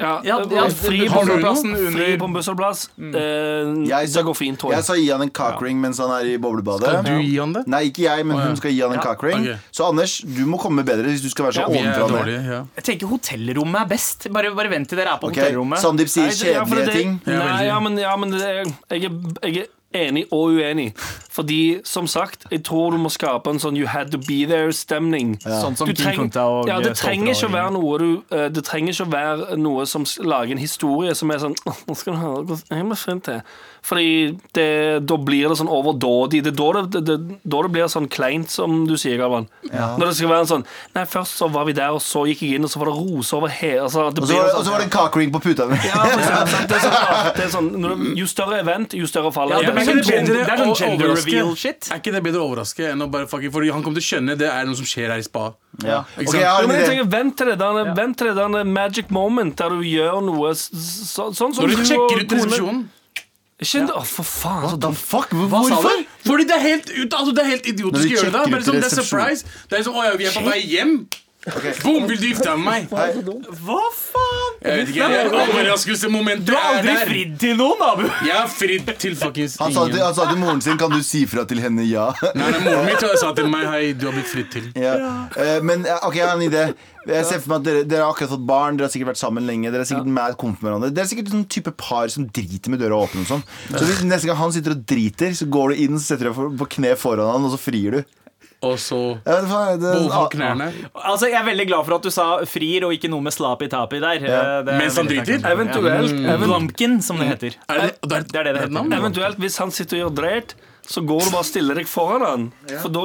[0.00, 1.74] Ja, Ja, ja, fri har på du bussholdeplassen.
[1.94, 2.88] Fri på en bussholdeplass.
[2.98, 4.84] Eh, Jeg sa- det går fint, tror Jeg jeg.
[4.84, 6.88] sa gi han en cockring mens han er i boblebadet.
[6.88, 7.66] Skal du gi han det?
[7.66, 8.46] Nei, ikke jeg, men oh, ja.
[8.48, 9.40] hun skal gi han en Ja, cockring.
[9.40, 9.56] Okay.
[9.72, 12.08] Så Anders, du må komme bedre hvis du skal være så ovenfra.
[12.08, 12.42] dårlige.
[12.44, 12.64] Ja.
[12.76, 14.28] jeg tenker hotellrommet er best.
[14.32, 15.42] Bare, bare vent til dere er på okay.
[15.44, 15.78] hotellrommet.
[15.78, 17.20] Sandeep sier kjedelige ting.
[17.26, 19.06] Nei, ja, men, ja, men det jeg, er,
[19.48, 20.92] jeg er enig og uenig.
[21.34, 25.34] Fordi, som sagt, jeg tror du må skape en sånn you had to be there-stemning.
[25.42, 28.22] Sånn som Du King treng- Kunta og ja, det trenger ikke å være noe du
[28.30, 31.56] eh, Det trenger ikke å være noe som lager en historie som er sånn
[31.88, 33.40] Nå skal du høre hvordan jeg må finne til
[33.84, 34.06] Fordi
[34.56, 34.68] det,
[35.10, 36.38] da blir det sånn overdådig.
[36.46, 39.44] Det er da det, det, da det blir sånn kleint, som du sier, Galvan.
[39.68, 40.64] Når det skal være en sånn
[40.94, 42.94] Nei, først så var vi der, og så gikk jeg inn, og så var det
[42.96, 45.42] roser over hele altså, Og så var sånn- og så var det en kakering på
[45.44, 45.76] puta mi.
[45.84, 49.52] ja, for eksempel, det er sånn, det er sånn Jo større event, jo større fall.
[49.52, 51.40] Ja, det blir sånn det er sånn gender overraske?
[51.40, 51.88] reveal-shit.
[51.90, 54.08] Er ikke det bedre å overraske enn å bare fucking Fordi han kommer til å
[54.20, 55.54] skjønne det er noe som skjer her i spa.
[55.82, 56.04] Ja.
[56.18, 56.40] Ikke Ok, sant?
[56.40, 58.64] jeg har Ja, en men jeg tenker, Vent til det der, vent til det der
[58.64, 62.36] magic moment der du gjør noe s- s- sånn som Når du og sjekker ut
[62.38, 62.84] resepsjonen.
[63.64, 63.86] Ja.
[63.86, 64.64] Å, for faen.
[64.68, 65.30] Så What the fuck?
[65.30, 66.04] Hvorfor?
[66.26, 68.50] Fordi det er helt, ut, altså det er helt idiotisk å gjøre det.
[68.50, 69.44] Men sånn, det er surprise.
[69.70, 71.06] Det er sånn, å ja, vi er på vei hjem.
[71.84, 73.16] Boom, vil du gifte deg med meg?
[73.60, 74.54] Hva faen?
[74.64, 78.04] Jeg vet ikke, jeg overraskelsesmomentet Du har er aldri fridd til noen, Abu.
[78.24, 81.02] Jeg har fridd til fuckings Han sa, til, han sa til moren sin Kan du
[81.04, 82.06] si fra til henne ja.
[82.32, 84.70] Nei, nei, Moren min tror jeg sa til meg Hei, du har blitt fridd til.
[84.80, 84.94] ja.
[85.36, 86.64] Eh, Men eh, ok, jeg har en idé.
[87.04, 89.20] Jeg ser for meg at dere, dere har akkurat fått barn, dere har sikkert vært
[89.20, 89.68] sammen lenge.
[89.74, 92.72] Dere er sikkert mad komf med hverandre Dere er sikkert sånn type par som driter
[92.72, 93.20] med døra åpen.
[93.26, 93.44] og sånn
[93.76, 96.56] Så hvis neste gang han sitter og driter, så går du inn setter deg for-
[96.64, 98.04] på kne foran han, og så frir du.
[98.64, 100.68] Og så Ja, det, det, for knærne.
[100.94, 104.00] Altså, Jeg er veldig glad for at du sa frir og ikke noe med slapi-tapi
[104.00, 104.24] der.
[104.24, 104.42] Ja.
[104.60, 105.40] Eh, Mens han driter?
[105.52, 106.36] Eventuelt, Ja.
[106.36, 107.56] event- Lumpkin, som det heter.
[107.68, 108.90] Er det, det, er, Det er det det navn?
[108.92, 109.02] heter.
[109.02, 110.54] eventuelt hvis han sitter og gjør dreit,
[110.86, 112.46] så går du bare og stiller deg foran han.
[112.82, 113.04] For da,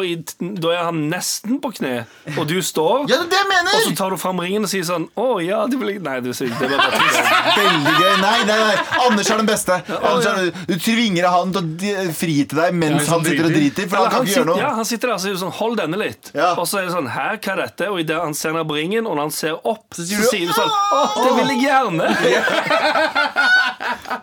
[0.59, 1.93] da er han nesten på kne,
[2.35, 3.05] og du står.
[3.11, 5.77] Ja, det mener Og så tar du fram ringen og sier sånn Å ja, det
[5.79, 6.33] vil jeg Nei, det.
[6.33, 7.19] Det var bare trist.
[7.59, 8.13] Veldig gøy.
[8.23, 8.77] Nei, nei, nei.
[9.05, 9.75] Anders er den beste.
[9.99, 11.61] Anders er, du tvinger han til
[11.91, 13.87] å fri til deg mens han han sitter og driter.
[13.89, 15.99] For han kan ikke gjøre sitter, ja, han sitter der og sier sånn Hold denne
[15.99, 16.31] litt.
[16.37, 16.51] Ja.
[16.59, 17.89] Og så er det sånn Her, hva er dette?
[17.91, 20.47] Og idet han ser ned på ringen, og når han ser opp, så sier sier,
[20.47, 22.05] du, sånn Å, det vil jeg gjerne.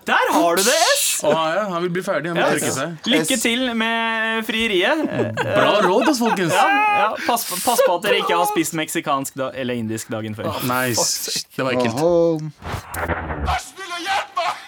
[0.07, 1.07] Der har du det, S!
[1.27, 2.33] Å, ja, han vil bli ferdig.
[2.33, 2.89] Han vil trekke seg.
[3.11, 4.99] Lykke til med frieriet.
[5.11, 6.55] Eh, Bra råd, oss, folkens.
[6.55, 10.51] Ja, pass, pass på at dere ikke har spist meksikansk da, eller indisk dagen før.
[10.67, 11.47] Nice.
[11.57, 12.01] Det var ekkelt.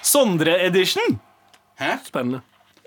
[0.02, 1.18] Sondre-edition.
[2.06, 2.40] Spennende.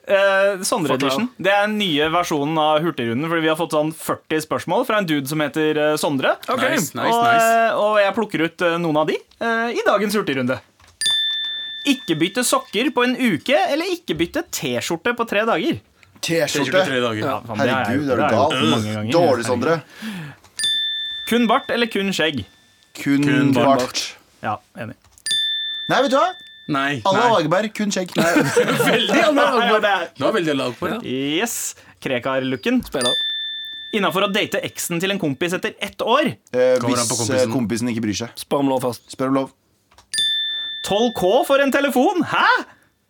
[0.07, 1.27] Eh, Sondre Edition.
[1.37, 3.29] Det er den nye versjonen av Hurtigrunden.
[3.29, 6.33] Fordi vi har fått sånn 40 spørsmål fra en dude som heter Sondre.
[6.47, 6.71] Sondre.
[6.73, 7.51] Nice, nice, og, nice.
[7.51, 10.57] eh, og jeg plukker ut eh, noen av de eh, i dagens Hurtigrunde.
[11.89, 15.79] Ikke bytte sokker på en uke, eller ikke bytte T-skjorte på tre dager.
[16.21, 16.83] T-skjorte T-skjorte.
[16.85, 17.23] tre dager.
[17.25, 19.11] Ja, Herregud, er du Det gal?
[19.15, 19.79] Dårlig, Sondre.
[21.29, 22.43] Kun bart eller kun skjegg?
[23.01, 24.01] Kun, Kun bart.
[24.43, 24.95] Ja, enig.
[25.89, 26.29] Nei, vet du hva?
[26.71, 27.01] Nei.
[27.09, 28.11] Alle Hageberg, kun skjegg.
[28.15, 30.99] Veldig Ja, det er- Det var veldig lag på det.
[31.09, 31.75] Yes.
[32.03, 32.81] Krekar-looken.
[33.91, 36.29] Innafor å date eksen til en kompis etter ett år.
[36.53, 37.35] Eh, på hvis kompisen.
[37.41, 38.29] eh, kompisen ikke bryr seg.
[38.39, 39.09] Spør om lov først.
[39.11, 39.49] Spør om lov.
[40.87, 42.23] 12K for en telefon!
[42.31, 42.45] Hæ?!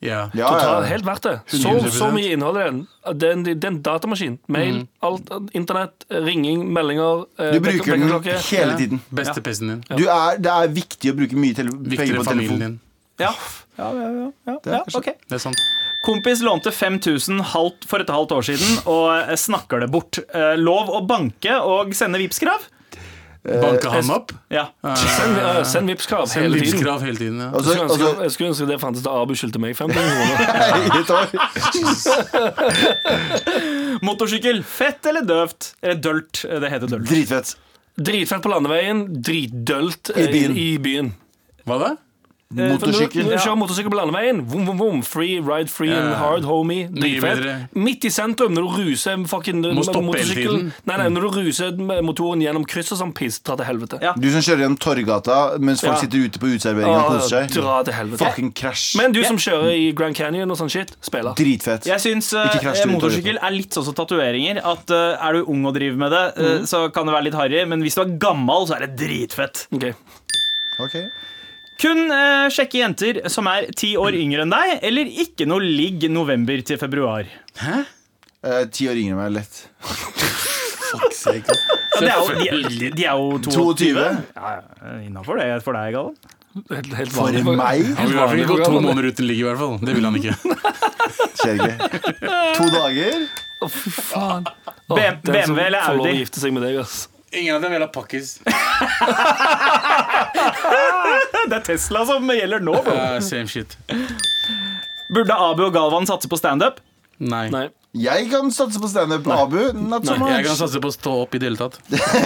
[0.02, 0.24] Ja.
[0.34, 0.88] Ja, Total, ja.
[0.90, 1.34] helt verdt det.
[1.62, 2.78] Så, så mye innhold i den.
[3.22, 4.40] Det er en, det er en datamaskin.
[4.50, 7.28] Mail, alt, internett, ringing, meldinger.
[7.38, 8.08] eh, Du bruker den
[8.48, 9.04] hele tiden.
[9.14, 9.84] Beste pesten din.
[9.94, 12.80] Du er, det er viktig å bruke mye penger på telefonen din.
[13.22, 13.30] Ja.
[13.78, 15.22] Ja, ja, ja, ja, Det er ja, kanskje- ok.
[15.30, 15.62] Det er sant.
[16.02, 20.18] Kompis lånte 5000 halvt for et halvt år siden og eh, snakker det bort.
[20.34, 22.66] Eh, Lov å banke og sende Vipps-krav?
[23.42, 24.32] Banka han opp?
[24.54, 24.68] Ja.
[24.96, 27.00] Send, uh, send Vipps-krav hele tiden.
[27.02, 27.40] hele tiden.
[27.42, 27.48] Ja.
[27.58, 30.38] Jeg skulle ønske- jeg skulle ønske det fantes da Abu skyldte meg 500 kroner.
[34.06, 34.62] Motorsykkel.
[34.64, 35.72] Fett eller døvt?
[35.82, 36.46] Eller dølt.
[36.50, 37.10] eh, Det heter dølt.
[37.10, 37.56] Dritfett.
[37.98, 40.56] Dritfett på landeveien, dritdølt I eh, byen.
[40.58, 41.12] i byen.
[41.68, 41.90] Hva da?
[42.58, 43.26] Eh, Motorsykkel.
[43.26, 46.88] når du kjører motorsykkel på landeveien, vom, vom, vom, free, ride free and hard, homie.
[46.92, 47.74] Dritfett.
[47.76, 50.72] Midt i sentrum, når du ruser fucking hele.
[50.86, 54.02] Nei, nei, når du ruser motoren gjennom kryss og sånn piss, dra til helvete.
[54.04, 54.14] Ja.
[54.18, 56.02] Du som kjører gjennom Torgata mens folk Ja.
[56.04, 57.56] sitter ute på uteserveringa og koser seg.
[57.56, 58.26] Dra til helvete.
[58.26, 58.96] Fucking crash.
[58.98, 61.36] Men du som kjører i Grand Canyon og sånn shit, spiller.
[61.36, 61.86] Dritfett.
[61.86, 64.62] Jeg syns eh, til motorsykkel er litt sånn som tatoveringer.
[64.64, 67.38] At uh, Er du ung og driver med det, eh, så kan det være litt
[67.38, 69.68] harry, men hvis du er gammel, så er det dritfett.
[69.72, 69.94] Okay.
[70.80, 70.98] Ok.
[71.82, 76.06] Kun eh, sjekke jenter som er ti år yngre enn deg, eller ikke noe ligg
[76.14, 77.26] november til februar.
[77.62, 79.64] Eh, Ti år yngre enn meg, lett.
[80.92, 80.98] Ja,
[82.02, 82.48] det er jo, de,
[82.82, 83.52] de, de er jo 22.
[83.54, 84.02] 22?
[84.36, 84.50] Ja,
[85.06, 86.16] Innafor det for deg, Galvan.
[86.72, 87.44] Helt, helt For vanlig.
[87.62, 87.84] meg?
[87.96, 89.78] Han vil i hvert fall ikke gå to måneder uten ligg, i hvert fall.
[89.86, 90.34] Det vil han ikke.
[91.40, 91.92] Skjer ikke.
[92.58, 93.22] To dager?
[93.62, 94.50] Å, fy faen.
[94.68, 96.18] Å, B- den som BMW eller får lov å Audi?
[96.26, 96.98] gifte seg med deg, ass.
[97.32, 98.40] Ingen av dem vil ha pakkis.
[101.50, 102.74] Det er Tesla som gjelder nå.
[102.84, 102.94] bro.
[102.96, 103.78] Uh, same shit.
[105.12, 106.80] Burde Abu og Galvan satse på standup?
[107.18, 107.48] Nei.
[107.54, 107.70] Nei.
[107.92, 109.26] Jeg kan satse på standup.
[109.28, 110.30] Abu, not so Nei.
[110.38, 111.76] Jeg kan satse på å stå opp i det hele tatt.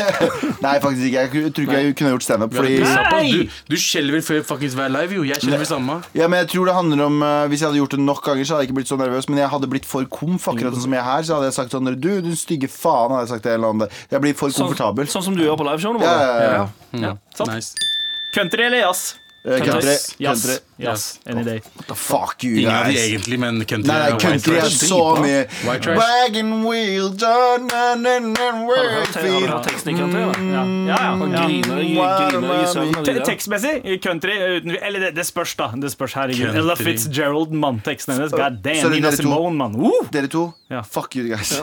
[0.66, 1.24] Nei, faktisk ikke.
[1.24, 2.54] Jeg tror ikke jeg kunne gjort standup.
[2.54, 3.24] Fordi Nei!
[3.34, 5.24] Du, du skjelver før fuckings hver live, jo.
[5.26, 5.96] Jeg skjelver samme.
[6.14, 8.46] ja, men jeg tror det handler om uh, Hvis jeg hadde gjort det nok ganger,
[8.46, 9.30] så hadde jeg ikke blitt så nervøs.
[9.32, 11.26] Men jeg hadde blitt for komf, akkurat sånn som jeg er her.
[11.26, 13.58] Så hadde jeg sagt sånn Du, du stygge faen, hadde jeg sagt det.
[13.58, 14.00] Eller annet.
[14.14, 15.10] Jeg blir for Sånn, komfortabel.
[15.10, 16.30] sånn som du gjør på liveshowene Ja, våre.
[16.30, 16.66] ja, ja.
[17.02, 17.06] ja.
[17.10, 17.50] Ja, sant.
[17.58, 17.74] Nice.
[18.38, 19.16] Country eller jazz?
[19.48, 19.92] Eh, Country.
[20.18, 20.42] Jazz.
[20.42, 20.58] country.
[20.80, 21.20] Jazz.
[21.30, 21.60] Any day.
[21.94, 23.02] Fuck you, Ingen av de guys.
[23.06, 23.88] egentlig, men country.
[23.92, 26.00] Nei, nei, er country er så mye White trash.
[26.00, 30.20] Wagon wheel done and then Har du hørt, har du hørt teksten i country?
[30.20, 30.32] da?
[30.42, 31.28] Ja, ja, ja.
[31.30, 31.46] Ja.
[31.46, 32.98] griner i- griner i søvn.
[32.98, 33.26] av Te- det.
[33.30, 35.68] Tekstmessig, i country uten, Eller det, det spørs, da.
[35.78, 36.42] Det spørs, herregud.
[36.46, 36.60] Country.
[36.64, 37.80] Ella Fitzgerald, mann.
[37.86, 38.32] Teksten hennes.
[38.32, 38.82] God damn.
[38.82, 39.24] Sorry, Nina dere to.
[39.30, 39.76] Simone, mann.
[39.76, 40.10] Uh!
[40.12, 40.82] Dere to, Ja.
[40.82, 41.62] fuck you guys.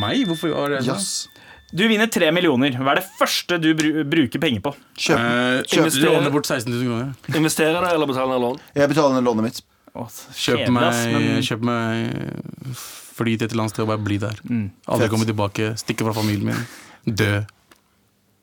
[0.00, 0.26] Meg?
[0.28, 1.28] Hvorfor var det sånn?
[1.70, 2.74] Du vinner tre millioner.
[2.80, 4.72] Hva er det første du bru bruker penger på?
[4.98, 5.18] Kjøp.
[5.18, 7.36] Eh, bort 16 000 kroner.
[7.38, 8.58] Investerer det eller betaler ned lån?
[8.74, 9.60] Jeg betaler ned lånet mitt.
[9.90, 12.74] Å, Kjøp kjedelig, meg, ass, men kjøp meg
[13.18, 14.38] fly til et eller annet sted og bare bli der.
[14.46, 15.12] Aldri Fett.
[15.14, 16.68] komme tilbake, stikke fra familien min.
[17.06, 17.40] Dø.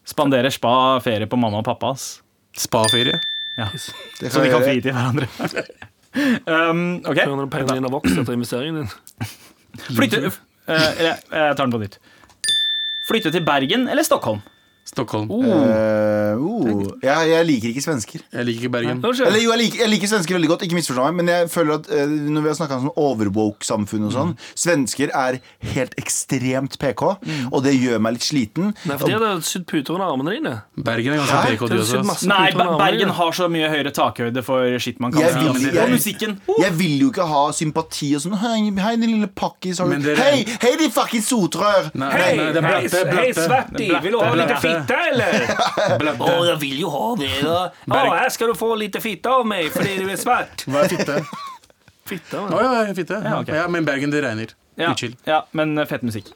[0.08, 0.74] spandere spa
[1.04, 1.94] ferie på mamma og pappa.
[1.96, 2.22] ass.
[2.58, 3.20] Spaferie.
[3.58, 3.68] Ja.
[4.20, 5.28] Det Så de kan fri til hverandre.
[6.72, 9.32] um, ok, Før når pengene dine har vokst etter investeringen din.
[9.88, 12.00] Flytte eh, eller, Jeg tar den på nytt.
[13.08, 14.42] Flytte til Bergen eller Stockholm?
[14.88, 15.28] Stockholm.
[15.28, 18.22] Eh, uh, jeg, jeg liker ikke svensker.
[18.32, 19.02] Jeg liker ikke Bergen.
[19.04, 21.82] Eller jo, jeg liker, jeg liker svensker veldig godt, ikke misforstå meg, men jeg føler
[21.82, 25.40] at uh, når vi har snakka om sånn overwoke-samfunn og sånn, svensker er
[25.74, 27.04] helt ekstremt PK,
[27.52, 28.72] og det gjør meg litt sliten.
[28.88, 30.54] Nei, for de hadde sydd puter under armene dine.
[30.88, 31.52] Bergen er ganske Hæ?
[31.58, 32.32] PK, De de også.
[32.32, 35.92] Nei, Bergen har så mye høyere takhøyde for shit man kan Jeg vil, jeg, Og
[35.98, 36.38] musikken.
[36.64, 39.84] Jeg vil jo ikke ha sympati og sånn Hei, hei din lille pakkis.
[39.84, 41.92] Hei, hei, din fucking sotrør!
[41.92, 44.20] Hei, hei, hei, hei, hei, hei, hei, hei, vil
[44.82, 46.16] fitte, eller?
[46.18, 47.58] Å, jeg vil jo ha det, da.
[47.90, 50.66] Å, her skal du få litt fitte av meg fordi du er svart.
[50.68, 51.20] Hva er fitte?
[52.08, 53.18] Fitte, Å ja, ja, fitte.
[53.20, 53.50] Ja, ok.
[53.52, 54.54] Ja, men Bergen, det regner.
[54.80, 55.18] Ja, Utskill.
[55.28, 56.30] ja, men eh, fett musikk.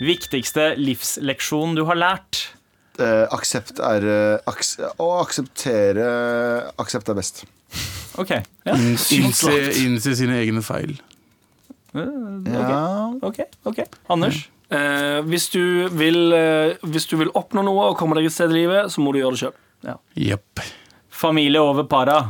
[0.00, 2.46] Viktigste livsleksjon du har lært?
[3.00, 6.06] Eh, aksept er eh, aks Å akseptere
[6.80, 7.42] Aksept er best.
[8.20, 8.32] OK.
[8.66, 8.74] Ja.
[8.76, 9.52] Innse,
[9.84, 10.96] innse sine egne feil.
[11.94, 13.10] Ja.
[13.26, 13.80] ok, ok
[14.12, 14.44] Anders?
[14.70, 18.52] Eh, hvis, du vil, eh, hvis du vil oppnå noe og komme deg et sted
[18.54, 19.56] i livet, så må du gjøre det sjøl.
[20.14, 20.62] Jepp.
[21.10, 22.20] Familie over para.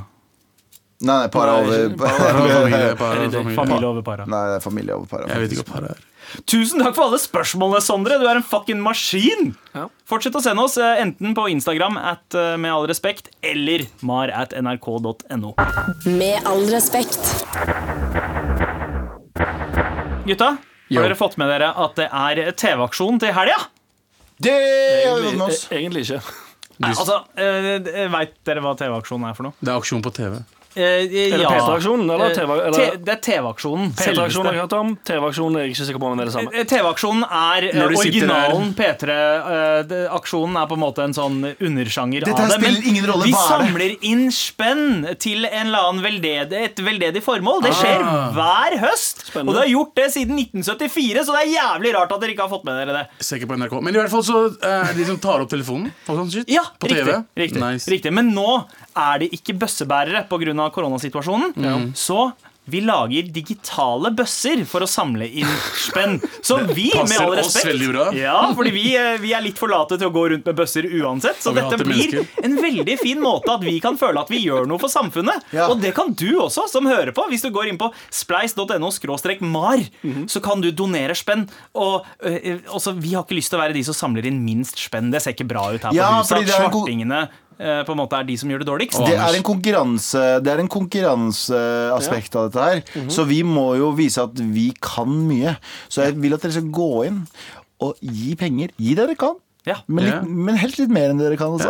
[1.01, 3.57] Nei, nei, para over Familie, para, familie.
[3.57, 4.27] Familie over para.
[4.29, 5.29] Nei, det er familie over para.
[5.33, 6.07] Jeg vet ikke hva para er.
[6.47, 8.19] Tusen takk for alle spørsmålene, Sondre.
[8.21, 9.55] Du er en fucking maskin.
[9.75, 9.89] Ja.
[10.09, 14.31] Fortsett å sende oss eh, enten på Instagram at eh, med all respekt eller mar
[14.35, 15.55] at nrk.no.
[16.07, 17.33] Med all respekt.
[20.29, 20.59] Gutta.
[20.99, 23.59] Har dere fått med dere at det er TV-aksjon til helga?
[24.41, 24.55] Det
[25.07, 25.67] har vi fått med oss.
[25.71, 26.21] eh, egentlig ikke.
[26.81, 29.59] Nei, altså, uh, Veit dere hva TV-aksjonen er for noe?
[29.61, 30.39] Det er aksjon på TV.
[30.77, 31.49] Eh, eh, Er det ja.
[31.51, 33.91] P3-aksjonen, eller Eh, TV eller- Det er TV-aksjonen.
[33.97, 34.97] P3-aksjonen har jeg hørt om.
[35.05, 36.55] TV-aksjonen er jeg ikke sikker på om det er det samme.
[36.55, 42.53] Eh, TV-aksjonen er eh, originalen P3-aksjonen er på en måte en sånn undersjanger Dette av
[42.55, 42.61] det.
[42.63, 47.23] Men ingen rolle, vi er samler inn spenn til en eller annen veldedig, et veldedig
[47.25, 47.63] formål.
[47.67, 48.31] Det skjer Ah.
[48.37, 49.27] hver høst.
[49.31, 49.49] Spennende.
[49.49, 52.47] Og det har gjort det siden 1974, så det er jævlig rart at dere ikke
[52.49, 53.07] har fått med dere det.
[53.27, 53.81] Sikker på NRK.
[53.83, 56.45] Men i hvert fall så er de som tar opp telefonen sånn shit.
[56.49, 57.25] Ja, på riktig, TV.
[57.37, 57.87] riktig, Nice.
[57.91, 58.13] riktig.
[58.13, 58.65] Men nå
[58.97, 60.71] er det ikke bøssebærere pga.
[60.71, 61.93] koronasituasjonen.
[61.95, 62.33] Så
[62.71, 65.49] vi lager digitale bøsser for å samle inn
[65.81, 66.19] spenn.
[66.45, 67.83] Så vi, med all respekt.
[68.19, 70.87] Ja, fordi vi, eh, vi er litt for late til å gå rundt med bøsser
[71.01, 71.41] uansett.
[71.43, 74.79] Så dette blir en veldig fin måte at vi kan føle at vi gjør noe
[74.83, 75.43] for samfunnet.
[75.57, 75.67] Ja.
[75.73, 77.27] Og det kan du også, som hører på.
[77.33, 78.93] Hvis du går inn på spleis.no
[79.51, 79.79] mar,
[80.31, 81.49] så kan du donere spenn.
[81.75, 84.79] Og øh, også, vi har ikke lyst til å være de som samler inn minst
[84.79, 85.11] spenn.
[85.11, 86.47] Det ser ikke bra ut her på Ja, huset.
[86.47, 88.99] svartingene eh, på en måte er de som gjør det dårligst.
[89.05, 92.83] Det er en konkurranse Det er en konkurranseaspekt av dette her.
[92.95, 93.11] Mhm.
[93.13, 95.57] Så vi må jo vise at vi kan mye.
[95.89, 97.23] Så jeg vil at dere skal gå inn
[97.81, 98.73] og gi penger.
[98.81, 99.37] Gi det dere kan.
[99.69, 99.77] Ja.
[99.87, 100.21] Men, litt, Ja.
[100.25, 101.69] men helst litt mer enn dere kan også.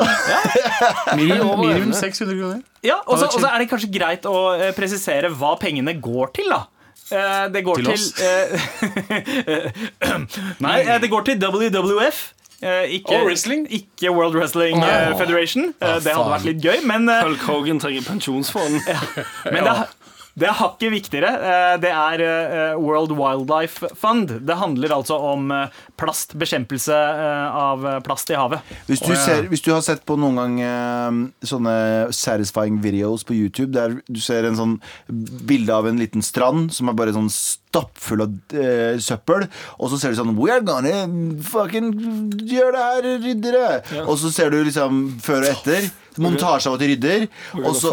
[1.18, 2.60] Minimum, minimum 600 kroner.
[2.86, 6.66] Ja, og så er det kanskje greit å eh, presisere hva pengene går til, da.
[7.10, 8.14] Eh, det går Til til, oss?
[8.22, 9.70] eh,
[10.64, 12.20] Nei, eh, det går til WWF.
[12.62, 13.66] Eh, ikke, og wrestling?
[13.72, 15.64] ikke World Wrestling eh, Federation.
[15.64, 16.30] Eh, det hadde faen.
[16.34, 18.80] vært litt gøy, men, Hulk Hogan trenger pensjonsfond.
[19.54, 19.76] men det,
[20.40, 21.30] det er hakket viktigere.
[21.36, 24.32] Eh, Det er eh, World Wildlife Fund.
[24.48, 25.50] Det handler altså om
[26.00, 28.64] plastbekjempelse eh, av plast i havet.
[28.88, 30.58] Hvis du, ser, hvis du har sett på noen gang
[31.46, 31.74] sånne
[32.14, 34.76] satisfying videos på YouTube, der du ser en sånn
[35.46, 39.46] bilde av en liten strand som er bare sånn stappfull av eh, søppel,
[39.78, 41.04] og så ser du sånn We are gonna
[41.46, 41.92] fucking
[42.50, 43.66] gjøre det her, ryddere!
[44.06, 45.90] Og så ser du liksom før og etter.
[46.18, 47.26] Montasje av at de rydder.
[47.66, 47.92] Og så,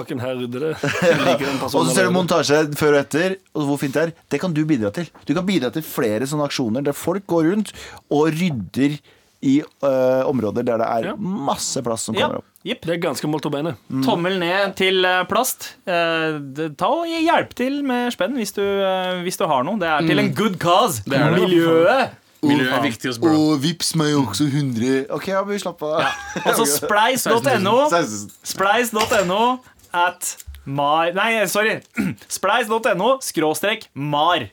[1.94, 4.14] ser du montasje før og etter, og hvor fint det er.
[4.34, 5.06] Det kan du bidra til.
[5.28, 7.74] Du kan bidra til flere sånne aksjoner der folk går rundt
[8.10, 8.98] og rydder
[9.46, 11.16] i eh, områder der det er Ja.
[11.16, 12.46] masse plass som Ja, kommer opp.
[12.66, 12.82] jipp.
[12.82, 13.76] Det er ganske molto bene.
[14.04, 15.76] Tommel ned til eh, plast.
[15.86, 16.40] Eh,
[16.76, 19.78] Ta og hjelp til med spenn hvis du, eh, hvis du har noe.
[19.78, 21.04] Det er til en good cause.
[21.06, 21.44] Det er det.
[21.46, 22.16] Miljøet.
[22.46, 23.34] Miljø er viktig hos bro.
[23.54, 26.04] Og vips meg også 100 Ok, ja, vi slapp av.
[26.44, 27.78] Altså spleis.no.
[28.46, 29.42] Spleis.no
[29.98, 30.36] at
[30.68, 31.14] mar...
[31.18, 31.80] Nei, sorry.
[32.38, 34.48] Spleis.no skråstrek mar.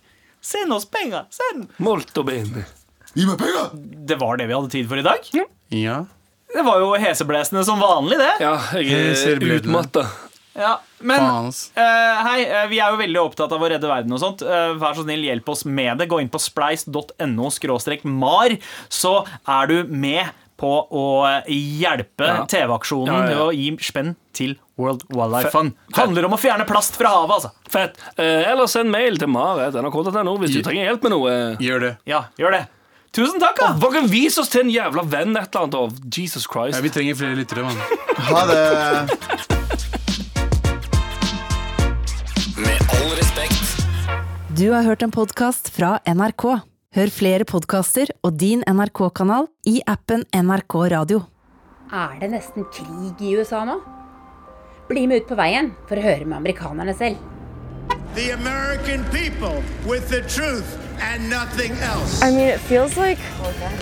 [0.44, 1.28] Send oss penger.
[1.32, 1.68] Send.
[1.82, 2.64] Molto bene.
[3.14, 3.70] Gi meg penger!
[4.08, 5.28] Det var det vi hadde tid for i dag.
[5.74, 6.00] Ja.
[6.54, 8.32] Det var jo heseblesende som vanlig, det.
[8.42, 10.04] Ja, jeg Jeg er utmatta.
[10.54, 14.14] Ja, men uh, eh, hei, uh, vi er jo veldig opptatt av å redde verden
[14.14, 14.44] og sånt.
[14.46, 16.06] Uh, vær så snill, hjelp oss med det.
[16.10, 18.54] Gå inn på spleis.no skråstrek mar,
[18.92, 20.30] så er du med
[20.60, 21.06] på å
[21.50, 22.44] hjelpe Ja.
[22.46, 23.46] TV-aksjonen Ja, ja, ja.
[23.48, 25.74] å gi spenn til World Wildlife Fe- Fund.
[25.98, 27.50] Handler om å fjerne plast fra havet, altså.
[27.70, 27.98] Fett.
[28.16, 31.34] Eh, eller send mail til mar.nrk.no hvis du trenger hjelp med noe.
[31.62, 31.92] Gjør det.
[32.06, 32.62] Ja, gjør det.
[33.14, 33.74] Tusen takk, da!
[33.78, 36.78] Hva Vis oss til en jævla venn et eller annet av Jesus Christ.
[36.78, 37.78] Ja, vi trenger flere lyttere, mann.
[38.30, 39.63] Ha det.
[44.56, 46.44] Du har hørt en podkast fra NRK.
[46.94, 51.24] Hør flere podkaster og din NRK-kanal i appen NRK Radio.
[51.90, 53.80] Er det nesten krig i USA nå?
[54.86, 57.18] Bli med ut på veien for å høre med amerikanerne selv.
[58.14, 59.58] The American people
[59.90, 62.22] with the truth and nothing else.
[62.22, 63.18] I mean, it feels like,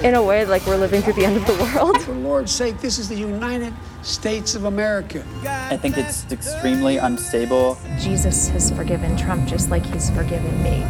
[0.03, 2.01] in a way, like we're living through the end of the world.
[2.01, 5.23] For Lord's sake, this is the United States of America.
[5.71, 7.79] I think it's extremely unstable.
[8.01, 10.83] Jesus has forgiven Trump just like he's forgiven me.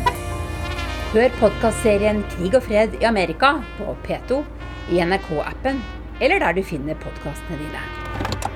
[1.12, 4.40] Hør podkastserien Krig og fred i Amerika på P2,
[4.90, 5.82] i NRK-appen
[6.20, 8.51] eller der du finner podkastene dine.